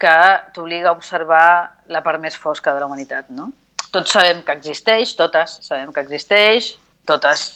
que 0.00 0.14
t'obliga 0.54 0.90
a 0.90 0.96
observar 0.96 1.48
la 1.88 2.02
part 2.04 2.20
més 2.20 2.36
fosca 2.36 2.74
de 2.74 2.80
la 2.80 2.88
humanitat, 2.88 3.28
no? 3.32 3.50
Tots 3.94 4.16
sabem 4.16 4.42
que 4.44 4.56
existeix, 4.56 5.14
totes 5.16 5.60
sabem 5.64 5.92
que 5.94 6.02
existeix, 6.02 6.74
totes 7.06 7.46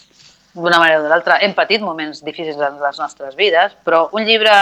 d'una 0.54 0.78
manera 0.78 1.00
o 1.00 1.04
de 1.04 1.10
l'altra 1.10 1.38
hem 1.44 1.54
patit 1.56 1.82
moments 1.84 2.22
difícils 2.24 2.60
en 2.62 2.78
les 2.82 3.00
nostres 3.00 3.36
vides, 3.36 3.74
però 3.84 4.06
un 4.12 4.24
llibre 4.28 4.54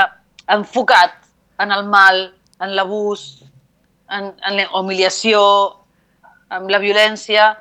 enfocat 0.53 1.15
en 1.63 1.73
el 1.73 1.85
mal, 1.91 2.31
en 2.63 2.75
l'abús, 2.77 3.45
en, 4.11 4.33
en 4.43 4.57
la 4.57 4.67
humiliació, 4.79 5.43
amb 6.49 6.71
la 6.71 6.81
violència, 6.83 7.53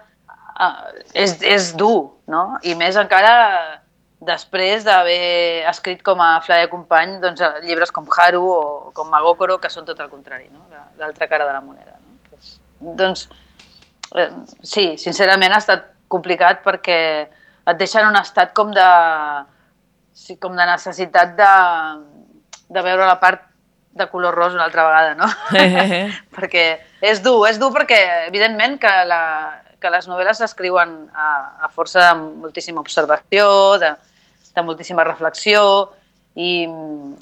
eh, 0.59 1.03
és, 1.13 1.37
és 1.41 1.71
dur, 1.77 2.11
no? 2.27 2.45
I 2.63 2.75
més 2.79 2.95
encara 2.99 3.81
després 4.25 4.85
d'haver 4.87 5.65
escrit 5.69 6.01
com 6.01 6.21
a 6.23 6.39
Flavia 6.41 6.69
Company 6.71 7.19
doncs, 7.21 7.43
llibres 7.65 7.91
com 7.93 8.07
Haru 8.17 8.43
o 8.49 8.91
com 8.95 9.09
Magokoro, 9.11 9.59
que 9.61 9.69
són 9.69 9.85
tot 9.85 9.99
el 9.99 10.09
contrari, 10.09 10.47
no? 10.51 10.63
La- 10.71 10.87
l'altra 11.03 11.27
cara 11.27 11.45
de 11.45 11.53
la 11.53 11.61
moneda. 11.61 11.97
No? 11.99 12.15
Doncs, 12.31 12.55
doncs, 12.95 13.27
eh, 14.15 14.29
sí, 14.63 14.95
sincerament 15.01 15.53
ha 15.53 15.59
estat 15.61 15.91
complicat 16.07 16.63
perquè 16.63 16.99
et 17.65 17.77
deixa 17.77 18.01
en 18.01 18.07
un 18.11 18.17
estat 18.19 18.53
com 18.55 18.71
de, 18.73 18.85
sí, 20.13 20.37
com 20.37 20.55
de 20.55 20.65
necessitat 20.69 21.35
de, 21.37 21.51
de 22.69 22.81
veure 22.85 23.05
la 23.05 23.19
part 23.19 23.43
de 23.95 24.07
color 24.11 24.35
ros 24.35 24.53
una 24.53 24.65
altra 24.65 24.83
vegada, 24.87 25.13
no? 25.15 25.27
perquè 26.35 26.65
és 27.01 27.21
dur, 27.23 27.45
és 27.49 27.59
dur 27.59 27.71
perquè 27.75 27.99
evidentment 28.27 28.77
que, 28.81 28.91
la, 29.07 29.21
que 29.81 29.89
les 29.91 30.07
novel·les 30.07 30.39
s'escriuen 30.41 30.95
a, 31.13 31.27
a 31.65 31.69
força 31.73 32.01
de 32.01 32.15
moltíssima 32.41 32.81
observació, 32.81 33.77
de, 33.81 33.93
de 34.55 34.63
moltíssima 34.63 35.03
reflexió 35.03 35.61
i, 36.35 36.65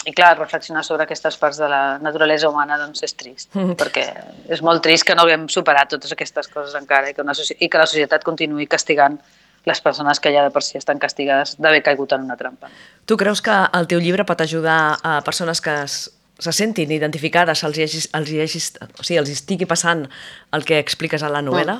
i 0.06 0.13
clar, 0.16 0.32
reflexionar 0.39 0.82
sobre 0.86 1.04
aquestes 1.06 1.38
parts 1.38 1.60
de 1.62 1.68
la 1.70 2.00
naturalesa 2.02 2.50
humana 2.50 2.80
doncs 2.82 3.04
és 3.06 3.13
trist, 3.13 3.52
Mhm. 3.56 3.76
perquè 3.78 4.08
és 4.50 4.62
molt 4.66 4.82
trist 4.82 5.06
que 5.06 5.16
no 5.16 5.22
haguem 5.24 5.48
superat 5.48 5.89
totes 5.89 6.12
aquestes 6.12 6.48
coses 6.48 6.74
encara 6.76 7.10
i 7.10 7.13
que, 7.13 7.22
una, 7.22 7.34
i 7.60 7.70
que 7.70 7.78
la 7.78 7.86
societat 7.86 8.24
continuï 8.24 8.68
castigant 8.68 9.20
les 9.66 9.80
persones 9.80 10.20
que 10.20 10.32
ja 10.34 10.42
de 10.44 10.52
per 10.52 10.63
si 10.63 10.78
estan 10.78 11.00
castigades 11.00 11.56
d'haver 11.58 11.84
caigut 11.84 12.12
en 12.12 12.26
una 12.26 12.36
trampa. 12.36 12.68
Tu 13.06 13.16
creus 13.16 13.42
que 13.42 13.54
el 13.74 13.88
teu 13.88 14.00
llibre 14.00 14.26
pot 14.26 14.42
ajudar 14.42 14.98
a 15.04 15.22
persones 15.22 15.62
que 15.62 15.84
es, 15.84 16.12
se 16.39 16.52
sentin 16.52 16.92
identificades, 16.92 17.63
els, 17.63 17.78
hi 17.78 17.84
hagi, 17.84 18.02
els, 18.13 18.30
hi 18.30 18.42
hagi, 18.42 18.60
o 19.00 19.04
sigui, 19.04 19.20
els 19.22 19.30
hi 19.30 19.38
estigui 19.38 19.66
passant 19.70 20.10
el 20.52 20.66
que 20.66 20.80
expliques 20.80 21.24
a 21.24 21.30
la 21.30 21.42
novel·la 21.42 21.78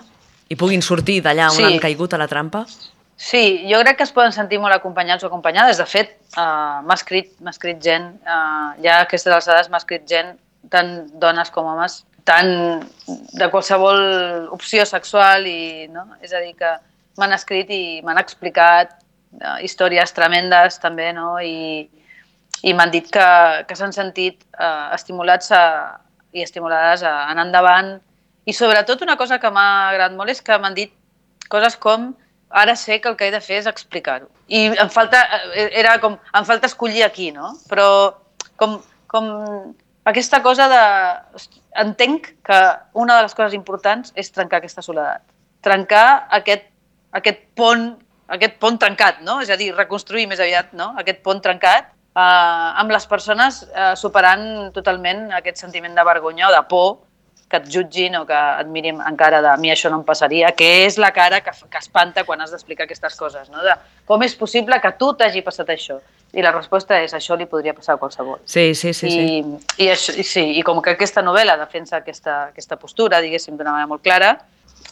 i 0.50 0.56
puguin 0.60 0.82
sortir 0.82 1.22
d'allà 1.24 1.50
on 1.52 1.58
Sí. 1.58 1.64
han 1.64 1.80
caigut 1.80 2.14
a 2.14 2.18
la 2.18 2.28
trampa? 2.28 2.66
Sí, 3.16 3.64
jo 3.70 3.80
crec 3.82 3.98
que 3.98 4.04
es 4.04 4.12
poden 4.12 4.34
sentir 4.36 4.60
molt 4.60 4.74
acompanyats 4.76 5.24
o 5.24 5.28
acompanyades. 5.28 5.78
De 5.78 5.86
fet, 5.86 6.18
uh, 6.36 6.82
m'ha 6.84 6.96
escrit, 6.98 7.32
escrit 7.48 7.80
gent, 7.82 8.10
uh, 8.26 8.74
ja 8.84 8.98
a 9.00 9.04
aquestes 9.06 9.32
alçades 9.32 9.70
m'ha 9.70 9.78
escrit 9.78 10.08
gent, 10.10 10.34
tant 10.70 11.08
dones 11.22 11.52
com 11.52 11.66
homes, 11.66 12.04
tant 12.26 12.84
de 13.08 13.50
qualsevol 13.52 14.50
opció 14.52 14.86
sexual 14.86 15.46
i, 15.48 15.88
no? 15.92 16.08
És 16.22 16.34
a 16.34 16.40
dir, 16.40 16.56
que 16.58 16.72
m'han 17.18 17.34
escrit 17.36 17.70
i 17.70 18.02
m'han 18.04 18.18
explicat 18.18 18.96
uh, 19.42 19.60
històries 19.62 20.12
tremendes 20.14 20.80
també, 20.80 21.12
no? 21.14 21.38
I, 21.40 21.88
i 22.64 22.74
m'han 22.74 22.92
dit 22.92 23.10
que, 23.12 23.28
que 23.68 23.76
s'han 23.76 23.94
sentit 23.94 24.44
uh, 24.60 24.90
estimulats 24.96 25.52
a, 25.52 26.00
i 26.34 26.42
estimulades 26.44 27.04
a 27.04 27.30
anar 27.30 27.46
endavant. 27.46 28.02
I 28.46 28.54
sobretot 28.54 29.02
una 29.06 29.18
cosa 29.18 29.40
que 29.40 29.52
m'ha 29.52 29.90
agradat 29.90 30.18
molt 30.18 30.34
és 30.34 30.42
que 30.44 30.58
m'han 30.60 30.76
dit 30.78 30.94
coses 31.50 31.78
com 31.80 32.12
ara 32.54 32.76
sé 32.76 33.00
que 33.02 33.10
el 33.10 33.18
que 33.18 33.28
he 33.28 33.34
de 33.34 33.42
fer 33.42 33.62
és 33.62 33.70
explicar-ho. 33.70 34.28
I 34.48 34.68
em 34.78 34.90
falta, 34.94 35.24
eh, 35.56 35.70
era 35.80 35.98
com, 36.00 36.18
em 36.38 36.46
falta 36.46 36.70
escollir 36.70 37.04
aquí, 37.04 37.32
no? 37.32 37.54
Però 37.70 37.88
com, 38.62 38.78
com 39.10 39.30
aquesta 40.06 40.42
cosa 40.46 40.68
de... 40.70 40.84
Entenc 41.82 42.30
que 42.46 42.60
una 42.94 43.18
de 43.18 43.26
les 43.26 43.34
coses 43.34 43.56
importants 43.58 44.14
és 44.16 44.30
trencar 44.30 44.60
aquesta 44.60 44.84
soledat. 44.86 45.24
Trencar 45.66 46.28
aquest, 46.38 46.68
aquest 47.18 47.42
pont 47.58 47.94
aquest 48.34 48.56
pont 48.62 48.78
trencat, 48.80 49.22
no? 49.26 49.40
És 49.44 49.52
a 49.52 49.58
dir, 49.60 49.74
reconstruir 49.76 50.26
més 50.30 50.42
aviat 50.42 50.72
no? 50.78 50.94
aquest 51.00 51.22
pont 51.26 51.42
trencat 51.44 51.90
eh, 51.90 52.70
amb 52.82 52.94
les 52.94 53.06
persones 53.10 53.64
eh, 53.68 53.94
superant 54.00 54.72
totalment 54.76 55.28
aquest 55.40 55.62
sentiment 55.62 55.96
de 55.98 56.06
vergonya 56.08 56.48
o 56.50 56.54
de 56.54 56.62
por 56.70 56.96
que 57.54 57.62
et 57.62 57.70
jutgin 57.70 58.18
o 58.18 58.24
que 58.26 58.39
et 58.63 58.70
mirin 58.74 59.02
encara 59.06 59.44
de 59.46 59.54
mi 59.62 59.70
això 59.70 59.92
no 59.94 60.00
em 60.02 60.06
passaria, 60.08 60.50
que 60.58 60.70
és 60.88 60.98
la 60.98 61.12
cara 61.13 61.44
que, 61.46 61.54
que 61.54 61.82
espanta 61.82 62.26
quan 62.26 62.42
has 62.42 62.54
d'explicar 62.54 62.88
aquestes 62.88 63.16
coses, 63.20 63.52
no? 63.54 63.62
De 63.62 63.76
com 64.10 64.26
és 64.26 64.34
possible 64.36 64.80
que 64.82 64.92
tu 64.98 65.12
t'hagi 65.20 65.44
passat 65.46 65.70
això? 65.70 66.00
I 66.34 66.42
la 66.42 66.50
resposta 66.56 66.98
és 67.04 67.13
això 67.13 67.38
li 67.38 67.46
podria 67.46 67.76
passar 67.78 67.94
a 67.94 68.02
qualsevol. 68.02 68.39
Sí, 68.50 68.74
sí, 68.74 68.89
sí. 68.98 69.12
sí. 69.12 69.20
I, 69.22 69.84
i, 69.86 69.89
això, 69.94 70.16
i, 70.18 70.26
sí, 70.26 70.48
I 70.58 70.63
com 70.66 70.82
que 70.82 70.96
aquesta 70.96 71.22
novel·la 71.22 71.60
defensa 71.60 72.00
aquesta, 72.00 72.48
aquesta 72.50 72.80
postura, 72.82 73.22
diguéssim, 73.22 73.54
d'una 73.60 73.76
manera 73.76 73.92
molt 73.92 74.02
clara, 74.02 74.34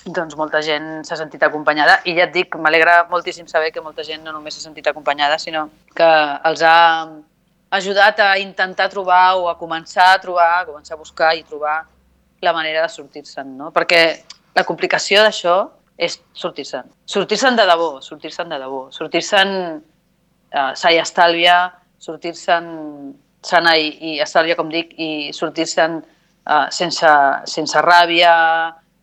doncs 0.06 0.38
molta 0.38 0.62
gent 0.65 1.02
s'ha 1.06 1.17
sentit 1.17 1.41
acompanyada 1.45 2.00
i 2.06 2.13
ja 2.17 2.28
et 2.28 2.36
dic, 2.36 2.56
m'alegra 2.62 3.08
moltíssim 3.10 3.50
saber 3.50 3.71
que 3.74 3.82
molta 3.82 4.06
gent 4.06 4.21
no 4.26 4.36
només 4.36 4.54
s'ha 4.54 4.67
sentit 4.67 4.88
acompanyada, 4.93 5.39
sinó 5.41 5.67
que 5.97 6.12
els 6.50 6.62
ha 6.62 6.78
ajudat 7.71 8.21
a 8.21 8.38
intentar 8.38 8.89
trobar 8.93 9.38
o 9.41 9.50
a 9.50 9.58
començar 9.58 10.12
a 10.13 10.21
trobar, 10.21 10.52
a 10.60 10.65
començar 10.69 10.93
a 10.97 11.02
buscar 11.02 11.34
i 11.38 11.43
trobar 11.47 11.80
la 12.41 12.54
manera 12.54 12.82
de 12.84 12.89
sortir-se'n, 12.89 13.56
no? 13.58 13.71
Perquè 13.73 14.01
la 14.58 14.63
complicació 14.67 15.21
d'això 15.25 15.56
és 16.01 16.17
sortir-se'n. 16.34 16.88
Sortir-se'n 17.06 17.56
de 17.60 17.65
debò, 17.69 17.99
sortir-se'n 18.01 18.49
de 18.49 18.58
debò, 18.60 18.88
sortir-se'n 18.91 19.51
eh, 20.51 20.71
sa 20.75 20.91
i 20.91 20.97
estalvia, 21.01 21.60
sortir-se'n 22.01 22.71
sana 23.45 23.75
i, 23.77 23.91
i 24.13 24.19
estalvia, 24.21 24.56
com 24.58 24.69
dic, 24.73 24.95
i 24.97 25.30
sortir-se'n 25.34 25.99
eh, 26.01 26.67
sense, 26.73 27.12
sense 27.45 27.82
ràbia, 27.86 28.34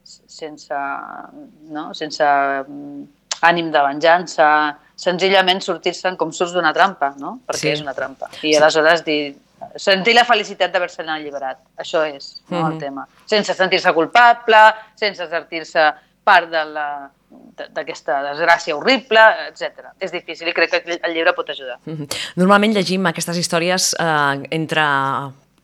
sense, 0.04 0.74
no? 1.70 1.92
sense 1.94 2.24
mm, 2.24 3.02
ànim 3.46 3.70
de 3.70 3.82
venjança, 3.86 4.48
senzillament 4.98 5.60
sortir-se'n 5.62 6.16
com 6.18 6.32
surts 6.34 6.56
d'una 6.56 6.72
trampa, 6.74 7.12
no? 7.22 7.36
Perquè 7.46 7.68
Sí. 7.68 7.74
és 7.76 7.82
una 7.84 7.94
trampa. 7.94 8.26
I 8.42 8.56
aleshores 8.58 9.04
dir, 9.06 9.36
sentir 9.78 10.14
la 10.14 10.24
felicitat 10.24 10.72
d'haver-se'n 10.72 11.08
alliberat. 11.08 11.58
Això 11.78 12.04
és 12.14 12.42
no, 12.50 12.66
el 12.66 12.74
Mhm. 12.74 12.78
tema. 12.78 13.06
Sense 13.26 13.54
sentir-se 13.54 13.92
culpable, 13.94 14.56
sense 14.94 15.28
sentir-se 15.28 15.92
part 16.24 16.50
de 16.50 16.64
la 16.64 17.10
d'aquesta 17.74 18.22
desgràcia 18.22 18.74
horrible, 18.76 19.20
etc. 19.48 19.90
És 20.00 20.10
difícil 20.12 20.48
i 20.48 20.54
crec 20.54 20.70
que 20.70 20.98
el 21.02 21.12
llibre 21.14 21.34
pot 21.34 21.50
ajudar. 21.50 21.78
Mhm. 21.84 22.06
Normalment 22.36 22.72
llegim 22.74 23.04
aquestes 23.06 23.36
històries 23.36 23.94
eh, 23.98 24.46
entre 24.50 24.82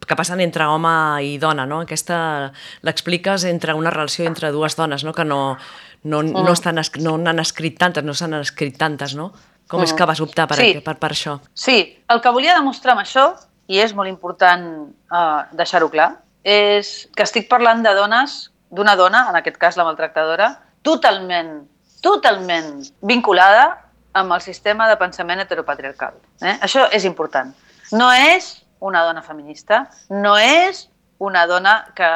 que 0.06 0.16
passen 0.16 0.40
entre 0.44 0.66
home 0.66 1.22
i 1.24 1.38
dona, 1.38 1.64
no? 1.64 1.80
Aquesta 1.80 2.52
l'expliques 2.82 3.44
entre 3.48 3.72
una 3.72 3.88
relació 3.90 4.26
entre 4.26 4.50
dues 4.52 4.76
dones, 4.76 5.04
no? 5.04 5.14
Que 5.14 5.24
no, 5.24 5.56
no, 6.02 6.22
no, 6.22 6.52
estan, 6.52 6.76
es- 6.78 6.92
no 7.00 7.16
n'han 7.16 7.38
escrit 7.40 7.78
tantes, 7.78 8.04
no 8.04 8.12
s'han 8.12 8.34
escrit 8.34 8.76
tantes, 8.76 9.14
no? 9.14 9.32
Com 9.66 9.82
és 9.82 9.94
que 9.94 10.04
vas 10.04 10.20
optar 10.20 10.46
per, 10.46 10.58
Sí. 10.58 10.80
per, 10.84 10.98
per 10.98 11.10
això? 11.12 11.38
Sí, 11.54 12.04
el 12.10 12.20
que 12.20 12.28
volia 12.28 12.52
demostrar 12.54 12.92
amb 12.92 13.00
això, 13.06 13.34
i 13.68 13.80
és 13.80 13.94
molt 13.96 14.10
important 14.10 14.66
uh, 15.12 15.44
deixar-ho 15.56 15.88
clar, 15.92 16.10
és 16.44 17.08
que 17.16 17.24
estic 17.24 17.48
parlant 17.48 17.82
de 17.84 17.94
dones, 17.96 18.50
d'una 18.74 18.96
dona, 18.98 19.28
en 19.30 19.38
aquest 19.38 19.56
cas 19.60 19.78
la 19.78 19.86
maltractadora, 19.86 20.50
totalment, 20.84 21.62
totalment 22.04 22.82
vinculada 23.00 23.68
amb 24.14 24.34
el 24.36 24.42
sistema 24.44 24.88
de 24.90 24.98
pensament 25.00 25.40
heteropatriarcal. 25.42 26.18
Eh? 26.42 26.58
Això 26.62 26.86
és 26.92 27.06
important. 27.08 27.54
No 27.92 28.10
és 28.12 28.50
una 28.84 29.04
dona 29.06 29.22
feminista, 29.22 29.86
no 30.10 30.36
és 30.38 30.88
una 31.24 31.46
dona 31.46 31.76
que 31.96 32.08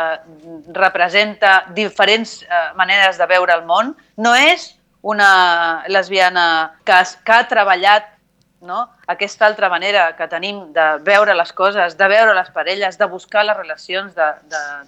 representa 0.75 1.63
diferents 1.75 2.43
eh, 2.43 2.65
maneres 2.77 3.19
de 3.19 3.27
veure 3.31 3.55
el 3.55 3.65
món, 3.65 3.95
no 4.17 4.35
és 4.37 4.75
una 5.03 5.85
lesbiana 5.89 6.75
que, 6.85 6.99
que 7.25 7.33
ha 7.33 7.49
treballat 7.49 8.11
no? 8.61 8.89
aquesta 9.07 9.47
altra 9.47 9.69
manera 9.69 10.17
que 10.17 10.27
tenim 10.29 10.73
de 10.75 10.87
veure 11.07 11.35
les 11.37 11.53
coses, 11.53 11.97
de 11.99 12.09
veure 12.11 12.35
les 12.35 12.51
parelles, 12.55 12.99
de 12.99 13.07
buscar 13.07 13.45
les 13.47 13.57
relacions, 13.57 14.15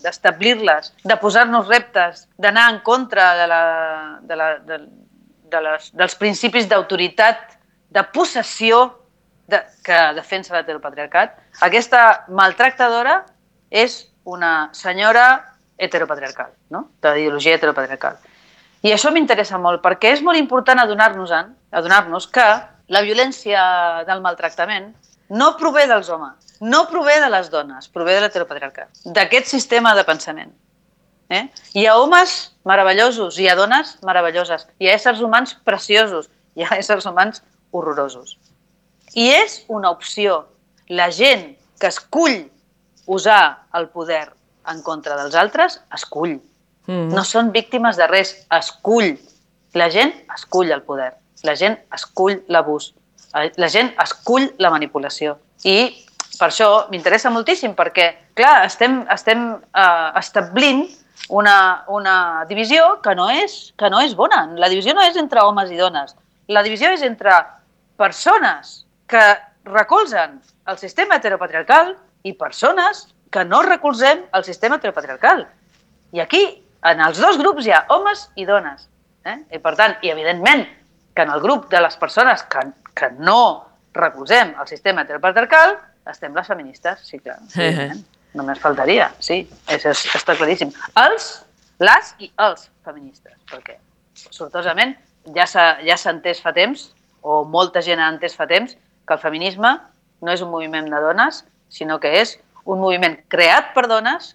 d'establir-les, 0.03 0.91
de, 0.91 0.97
de, 1.05 1.09
de 1.13 1.19
posar-nos 1.21 1.69
reptes, 1.69 2.27
d'anar 2.39 2.69
en 2.75 2.81
contra 2.87 3.35
de 3.39 3.47
la, 3.51 3.63
de 4.23 4.37
la, 4.37 4.49
de, 4.59 4.81
de 5.51 5.63
les, 5.67 5.91
dels 5.95 6.17
principis 6.19 6.69
d'autoritat, 6.71 7.59
de 7.91 8.03
possessió 8.15 8.83
de, 9.51 9.63
que 9.85 10.01
defensa 10.15 10.55
l'heteropatriarcat. 10.57 11.37
Aquesta 11.67 12.25
maltractadora 12.29 13.25
és 13.71 14.05
una 14.25 14.71
senyora 14.77 15.57
heteropatriarcal, 15.81 16.53
no? 16.71 16.91
d'ideologia 17.03 17.57
heteropatriarcal. 17.57 18.19
I 18.87 18.95
això 18.95 19.11
m'interessa 19.13 19.59
molt, 19.61 19.83
perquè 19.85 20.15
és 20.15 20.23
molt 20.25 20.39
important 20.41 20.79
adonar-nos 20.81 21.33
adonar 21.33 22.05
que 22.33 22.47
la 22.91 23.03
violència 23.07 23.61
del 24.09 24.23
maltractament 24.25 24.91
no 25.31 25.53
prové 25.59 25.87
dels 25.87 26.09
homes, 26.11 26.57
no 26.61 26.87
prové 26.91 27.21
de 27.23 27.31
les 27.31 27.51
dones, 27.53 27.87
prové 27.89 28.17
de 28.17 28.25
l'heteropatriarcat, 28.25 29.05
d'aquest 29.15 29.47
sistema 29.53 29.95
de 29.95 30.05
pensament. 30.09 30.51
Eh? 31.31 31.45
Hi 31.79 31.87
ha 31.87 31.95
homes 32.03 32.51
meravellosos, 32.67 33.39
hi 33.39 33.47
ha 33.47 33.55
dones 33.55 33.95
meravelloses, 34.03 34.67
hi 34.83 34.91
ha 34.91 34.97
éssers 34.99 35.23
humans 35.23 35.55
preciosos, 35.65 36.27
hi 36.59 36.67
ha 36.67 36.77
éssers 36.83 37.07
humans 37.07 37.45
horrorosos. 37.71 38.37
I 39.15 39.31
és 39.39 39.61
una 39.71 39.91
opció. 39.95 40.45
La 40.91 41.11
gent 41.15 41.55
que 41.79 41.87
escull 41.87 42.49
usar 43.07 43.67
el 43.79 43.89
poder 43.95 44.33
en 44.71 44.83
contra 44.83 45.17
dels 45.19 45.39
altres, 45.39 45.79
escull. 45.95 46.41
Mm. 46.91 47.15
No 47.15 47.23
són 47.27 47.55
víctimes 47.55 47.99
de 47.99 48.11
res, 48.11 48.35
escull. 48.59 49.15
La 49.79 49.87
gent 49.95 50.13
escull 50.35 50.75
el 50.75 50.83
poder, 50.83 51.13
la 51.47 51.57
gent 51.57 51.79
escull 51.95 52.41
l'abús, 52.49 52.93
la 53.33 53.69
gent 53.71 53.93
escull 54.03 54.49
la 54.59 54.71
manipulació. 54.73 55.37
I 55.65 55.91
per 56.39 56.49
això 56.49 56.71
m'interessa 56.91 57.31
moltíssim, 57.33 57.75
perquè, 57.77 58.09
clar, 58.39 58.65
estem, 58.65 59.03
estem 59.13 59.47
uh, 59.53 60.11
establint 60.19 60.87
una, 61.29 61.85
una 61.89 62.17
divisió 62.49 62.97
que 63.05 63.15
no, 63.15 63.29
és, 63.31 63.73
que 63.79 63.91
no 63.93 64.01
és 64.01 64.17
bona. 64.17 64.47
La 64.57 64.71
divisió 64.73 64.95
no 64.97 65.05
és 65.05 65.19
entre 65.21 65.45
homes 65.45 65.71
i 65.71 65.79
dones. 65.79 66.17
La 66.49 66.65
divisió 66.67 66.91
és 66.95 67.05
entre 67.07 67.37
persones 68.01 68.85
que 69.11 69.23
recolzen 69.69 70.41
el 70.71 70.79
sistema 70.81 71.19
heteropatriarcal 71.21 71.95
i 72.25 72.33
persones 72.39 73.09
que 73.31 73.45
no 73.45 73.63
recolzem 73.63 74.25
el 74.35 74.45
sistema 74.45 74.81
heteropatriarcal. 74.81 75.45
I 76.17 76.25
aquí, 76.25 76.43
en 76.83 77.03
els 77.05 77.21
dos 77.23 77.39
grups, 77.39 77.67
hi 77.67 77.75
ha 77.75 77.85
homes 77.95 78.27
i 78.35 78.47
dones. 78.49 78.89
Eh? 79.29 79.37
I 79.55 79.61
per 79.63 79.77
tant, 79.79 79.99
i 80.03 80.11
evidentment, 80.11 80.65
que 81.15 81.23
en 81.23 81.31
el 81.31 81.41
grup 81.41 81.69
de 81.71 81.81
les 81.81 81.97
persones 81.97 82.43
que, 82.45 82.63
que 82.95 83.11
no 83.19 83.67
recolzem 83.95 84.55
el 84.61 84.69
sistema 84.69 85.03
heteropatriarcal, 85.03 85.77
estem 86.11 86.35
les 86.35 86.47
feministes, 86.47 87.05
sí, 87.07 87.19
clar. 87.19 87.39
Sí, 87.51 87.67
eh? 87.67 87.93
Només 88.39 88.61
faltaria, 88.63 89.11
sí, 89.19 89.43
és, 89.67 89.85
és, 89.85 90.05
està 90.15 90.37
claríssim. 90.39 90.71
Els, 91.03 91.31
les 91.83 92.13
i 92.23 92.31
els 92.47 92.69
feministes, 92.87 93.35
perquè 93.51 93.81
sortosament 94.31 94.95
ja 95.35 95.47
s'ha 95.51 95.67
ja 95.87 95.97
entès 96.13 96.43
fa 96.43 96.55
temps, 96.57 96.91
o 97.23 97.43
molta 97.45 97.83
gent 97.85 98.01
ha 98.01 98.09
entès 98.13 98.37
fa 98.39 98.47
temps, 98.51 98.77
que 99.07 99.17
el 99.17 99.23
feminisme 99.23 99.75
no 100.23 100.33
és 100.33 100.45
un 100.45 100.53
moviment 100.53 100.87
de 100.89 101.03
dones, 101.03 101.43
sinó 101.69 101.99
que 102.01 102.13
és 102.21 102.39
un 102.65 102.81
moviment 102.81 103.17
creat 103.29 103.75
per 103.75 103.89
dones 103.91 104.35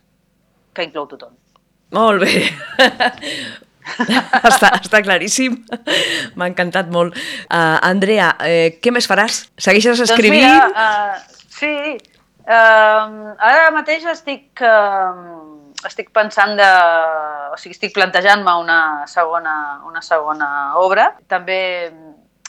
que 0.76 0.84
inclou 0.84 1.08
tothom. 1.08 1.36
Molt 1.96 2.26
bé. 2.26 2.50
està, 4.50 4.72
està 4.82 5.02
claríssim. 5.06 5.56
M'ha 6.36 6.50
encantat 6.52 6.90
molt. 6.94 7.16
Uh, 7.48 7.78
Andrea, 7.86 8.34
eh, 8.46 8.78
què 8.82 8.94
més 8.94 9.08
faràs? 9.10 9.46
Segueixes 9.62 10.02
escrivint? 10.08 10.46
Doncs 10.46 10.74
mira, 10.74 11.16
uh, 11.16 11.48
sí. 11.60 11.74
Uh, 12.46 13.34
ara 13.42 13.72
mateix 13.74 14.06
estic, 14.12 14.50
uh, 14.62 15.86
estic 15.88 16.12
pensant 16.14 16.58
de... 16.60 16.70
O 17.54 17.60
sigui, 17.62 17.76
estic 17.78 17.96
plantejant-me 17.96 18.58
una, 18.62 18.80
segona, 19.10 19.56
una 19.88 20.04
segona 20.06 20.50
obra. 20.82 21.12
També 21.32 21.60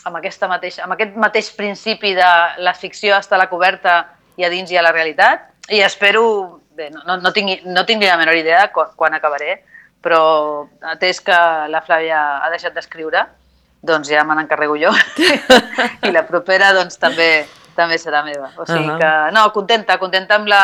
amb, 0.07 0.18
aquesta 0.18 0.49
mateix, 0.51 0.81
amb 0.83 0.96
aquest 0.96 1.16
mateix 1.20 1.53
principi 1.57 2.14
de 2.16 2.31
la 2.62 2.75
ficció 2.75 3.16
està 3.16 3.38
a 3.38 3.44
la 3.44 3.51
coberta 3.53 4.03
i 4.37 4.44
a 4.44 4.53
dins 4.53 4.70
hi 4.70 4.79
ha 4.79 4.85
la 4.87 4.94
realitat. 4.94 5.51
I 5.72 5.83
espero... 5.87 6.62
Bé, 6.77 6.90
no, 6.92 7.14
no, 7.16 7.31
tinc, 7.33 7.62
no 7.64 7.87
tinc 7.88 8.03
ni 8.03 8.05
la 8.05 8.18
menor 8.20 8.37
idea 8.37 8.66
quan, 8.68 8.90
quan 9.01 9.14
acabaré, 9.16 9.62
però 10.07 10.23
atès 10.95 11.19
que 11.27 11.37
la 11.73 11.83
Flàvia 11.83 12.23
ha 12.45 12.51
deixat 12.53 12.79
d'escriure, 12.79 13.27
doncs 13.83 14.09
ja 14.12 14.23
me 14.25 14.38
n'encarrego 14.38 14.79
jo. 14.79 14.95
I 16.07 16.14
la 16.14 16.23
propera 16.29 16.71
doncs 16.77 17.01
també 17.03 17.31
també 17.77 17.99
serà 18.01 18.23
meva. 18.25 18.49
O 18.57 18.64
sigui 18.64 18.88
uh 18.88 18.95
-huh. 18.95 18.99
que, 19.03 19.35
no, 19.37 19.53
contenta, 19.53 19.99
contenta 19.99 20.37
amb, 20.37 20.49
la, 20.49 20.62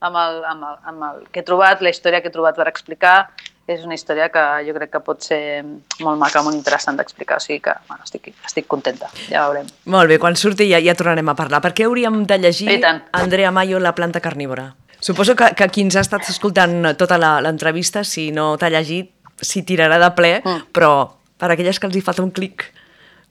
amb, 0.00 0.16
el, 0.16 0.44
amb, 0.44 0.64
el, 0.64 0.76
amb 0.90 1.02
el 1.10 1.28
que 1.30 1.40
he 1.40 1.46
trobat, 1.46 1.80
la 1.80 1.90
història 1.90 2.20
que 2.20 2.28
he 2.28 2.36
trobat 2.38 2.56
per 2.56 2.68
explicar. 2.68 3.30
És 3.70 3.84
una 3.84 3.94
història 3.94 4.28
que 4.30 4.42
jo 4.66 4.74
crec 4.74 4.90
que 4.90 5.00
pot 5.00 5.22
ser 5.22 5.62
molt 6.00 6.18
maca, 6.18 6.42
molt 6.42 6.56
interessant 6.56 6.96
d'explicar. 6.96 7.36
O 7.36 7.40
sigui 7.40 7.60
que 7.60 7.72
bueno, 7.86 8.02
estic, 8.02 8.34
estic 8.44 8.66
contenta, 8.66 9.06
ja 9.28 9.46
veurem. 9.46 9.66
Molt 9.84 10.08
bé, 10.08 10.18
quan 10.18 10.34
surti 10.34 10.68
ja, 10.72 10.80
ja 10.82 10.94
tornarem 10.94 11.28
a 11.28 11.36
parlar. 11.36 11.60
Per 11.60 11.72
què 11.72 11.84
hauríem 11.84 12.26
de 12.26 12.38
llegir 12.38 12.80
Andrea 13.12 13.52
Mayo, 13.52 13.78
La 13.78 13.94
planta 13.94 14.20
carnívora? 14.20 14.74
Suposo 15.00 15.34
que, 15.36 15.54
que 15.56 15.68
qui 15.72 15.84
ens 15.86 15.96
ha 15.96 16.04
estat 16.04 16.28
escoltant 16.28 16.92
tota 17.00 17.16
l'entrevista, 17.18 18.04
si 18.04 18.28
no 18.36 18.52
t'ha 18.60 18.70
llegit, 18.72 19.12
s'hi 19.40 19.64
tirarà 19.64 19.98
de 20.00 20.10
ple, 20.16 20.34
mm. 20.44 20.70
però 20.76 20.92
per 21.40 21.50
aquelles 21.54 21.80
que 21.80 21.88
els 21.88 21.96
hi 21.96 22.04
falta 22.04 22.24
un 22.24 22.32
clic 22.36 22.66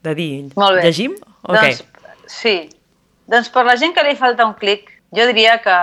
de 0.05 0.15
dir, 0.17 0.31
Molt 0.57 0.79
bé. 0.79 0.87
llegim? 0.87 1.13
Okay. 1.43 1.75
Doncs, 1.75 2.07
sí, 2.33 2.55
doncs 3.29 3.51
per 3.53 3.65
la 3.67 3.77
gent 3.77 3.93
que 3.93 4.05
li 4.07 4.15
falta 4.17 4.47
un 4.47 4.55
clic, 4.57 4.89
jo 5.15 5.25
diria 5.29 5.59
que 5.61 5.75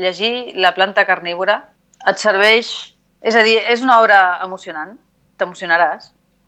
llegir 0.00 0.56
La 0.60 0.74
planta 0.76 1.06
carnívora 1.08 1.62
et 2.08 2.20
serveix... 2.20 2.72
És 3.20 3.36
a 3.36 3.42
dir, 3.44 3.58
és 3.68 3.82
una 3.84 3.98
obra 4.00 4.38
emocionant, 4.40 4.94
t'emocionaràs, 5.36 6.06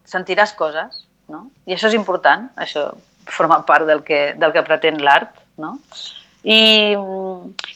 sentiràs 0.09 0.55
coses, 0.57 1.03
no? 1.29 1.43
I 1.69 1.75
això 1.77 1.91
és 1.91 1.97
important, 1.99 2.47
això 2.57 2.87
forma 3.29 3.59
part 3.69 3.85
del 3.85 4.01
que, 4.07 4.33
del 4.41 4.55
que 4.55 4.63
pretén 4.65 5.03
l'art, 5.05 5.35
no? 5.61 5.75
I, 6.43 6.95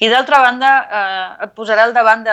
i 0.03 0.09
d'altra 0.11 0.41
banda, 0.43 0.71
eh, 0.83 1.45
et 1.47 1.53
posarà 1.55 1.87
al 1.87 1.95
davant 1.95 2.25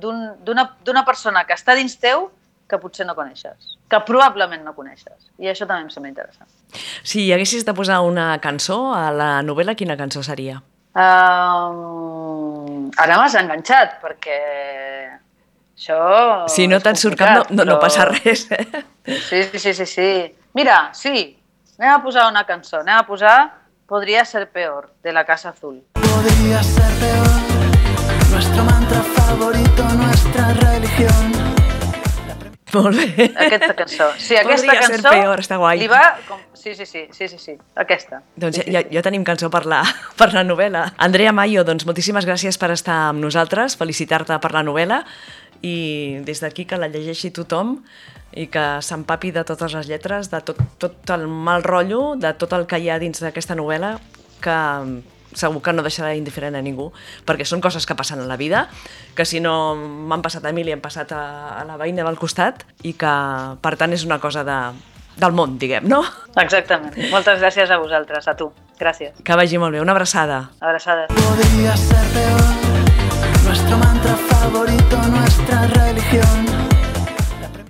d'una 0.00 0.34
un, 0.44 1.00
persona 1.06 1.46
que 1.48 1.56
està 1.56 1.76
dins 1.78 1.96
teu 2.00 2.28
que 2.70 2.78
potser 2.78 3.06
no 3.06 3.16
coneixes, 3.18 3.76
que 3.90 4.00
probablement 4.06 4.62
no 4.64 4.74
coneixes. 4.76 5.30
I 5.40 5.50
això 5.50 5.66
també 5.66 5.88
em 5.88 5.92
sembla 5.92 6.12
interessant. 6.12 6.48
Si 7.02 7.32
haguessis 7.32 7.64
de 7.66 7.74
posar 7.74 8.00
una 8.06 8.34
cançó 8.44 8.92
a 8.94 9.08
la 9.10 9.30
novel·la, 9.42 9.74
quina 9.74 9.96
cançó 9.98 10.22
seria? 10.22 10.60
Um, 10.90 12.90
ara 12.98 13.18
m'has 13.18 13.34
enganxat, 13.40 13.98
perquè 14.04 14.38
això... 15.74 15.98
Si 16.52 16.68
no 16.70 16.78
te'n 16.84 17.00
surt 17.00 17.18
cap, 17.18 17.34
no, 17.34 17.42
no, 17.48 17.64
però... 17.64 17.72
no 17.72 17.80
passa 17.82 18.06
res. 18.10 18.46
Eh? 18.52 18.84
Sí, 19.06 19.42
sí, 19.56 19.72
sí, 19.72 19.86
sí. 19.86 20.10
Mira, 20.54 20.90
sí, 20.94 21.38
anem 21.78 21.94
a 21.94 22.02
posar 22.04 22.28
una 22.30 22.44
cançó, 22.46 22.84
anem 22.84 22.98
a 22.98 23.06
posar 23.08 23.38
Podría 23.90 24.24
ser 24.24 24.48
peor, 24.52 24.94
de 25.02 25.12
la 25.12 25.24
Casa 25.24 25.48
Azul. 25.48 25.82
Podría 25.94 26.62
ser 26.62 26.92
peor, 27.00 28.30
nuestro 28.30 28.62
mantra 28.62 29.02
favorito, 29.02 29.82
nuestra 29.96 30.52
religión. 30.52 31.29
Molt 32.74 32.96
bé. 32.96 33.26
Aquesta 33.34 33.74
cançó. 33.78 34.06
Sí, 34.18 34.36
aquesta 34.38 34.66
Podria 34.66 34.82
ser 34.82 34.96
cançó 34.96 35.12
peor, 35.14 35.42
està 35.42 35.58
guai. 35.60 35.80
li 35.80 35.88
va... 35.90 36.02
Com... 36.28 36.40
Sí, 36.54 36.74
sí, 36.76 36.84
sí, 36.86 37.06
sí, 37.16 37.26
sí, 37.28 37.38
sí, 37.40 37.54
aquesta. 37.74 38.20
Doncs 38.36 38.60
sí, 38.60 38.64
sí, 38.66 38.74
ja, 38.74 38.82
ja 38.92 39.02
tenim 39.06 39.24
cançó 39.24 39.48
per 39.52 39.64
la, 39.70 39.80
per 40.20 40.30
la 40.34 40.44
novel·la. 40.46 40.86
Andrea 41.00 41.32
Mayo, 41.32 41.64
doncs 41.64 41.86
moltíssimes 41.88 42.28
gràcies 42.28 42.60
per 42.60 42.70
estar 42.76 42.98
amb 43.10 43.24
nosaltres, 43.24 43.78
felicitar-te 43.80 44.36
per 44.42 44.52
la 44.56 44.64
novel·la 44.66 45.02
i 45.66 46.20
des 46.24 46.40
d'aquí 46.40 46.64
que 46.68 46.78
la 46.80 46.88
llegeixi 46.88 47.32
tothom 47.36 47.78
i 48.32 48.46
que 48.52 48.64
s'empapi 48.84 49.32
de 49.34 49.42
totes 49.44 49.74
les 49.74 49.88
lletres, 49.90 50.30
de 50.30 50.40
tot, 50.46 50.60
tot 50.78 51.14
el 51.16 51.26
mal 51.26 51.64
rotllo, 51.66 52.14
de 52.16 52.30
tot 52.38 52.52
el 52.56 52.68
que 52.70 52.78
hi 52.78 52.88
ha 52.90 53.00
dins 53.02 53.20
d'aquesta 53.20 53.56
novel·la, 53.58 53.96
que 54.40 54.58
segur 55.34 55.62
que 55.62 55.72
no 55.72 55.84
deixarà 55.86 56.14
indiferent 56.18 56.56
a 56.58 56.62
ningú, 56.64 56.90
perquè 57.26 57.46
són 57.46 57.62
coses 57.64 57.86
que 57.86 57.96
passen 57.98 58.22
a 58.22 58.28
la 58.28 58.38
vida, 58.40 58.68
que 59.14 59.26
si 59.28 59.40
no 59.40 59.74
m'han 59.76 60.22
passat 60.22 60.46
a 60.46 60.52
mi 60.52 60.64
li 60.64 60.74
han 60.74 60.82
passat 60.82 61.12
a, 61.16 61.22
a 61.60 61.64
la 61.68 61.78
veïna 61.80 62.06
del 62.06 62.18
costat 62.18 62.64
i 62.82 62.94
que, 62.98 63.14
per 63.62 63.76
tant, 63.80 63.94
és 63.94 64.06
una 64.08 64.20
cosa 64.22 64.44
de, 64.46 64.58
del 65.20 65.36
món, 65.36 65.58
diguem, 65.60 65.86
no? 65.88 66.02
Exactament. 66.40 66.96
Moltes 67.12 67.40
gràcies 67.42 67.70
a 67.70 67.78
vosaltres, 67.82 68.28
a 68.28 68.36
tu. 68.36 68.50
Gràcies. 68.80 69.12
Que 69.24 69.36
vagi 69.36 69.60
molt 69.60 69.76
bé. 69.76 69.82
Una 69.84 69.92
abraçada. 69.92 70.46
Abraçada. 70.60 71.06
Podría 71.12 71.76
ser 71.76 72.06
peor, 72.14 72.48
nuestro 73.44 73.76
mantra 73.76 74.16
favorito, 74.30 74.96
nuestra 75.12 75.66
religión. 75.66 76.69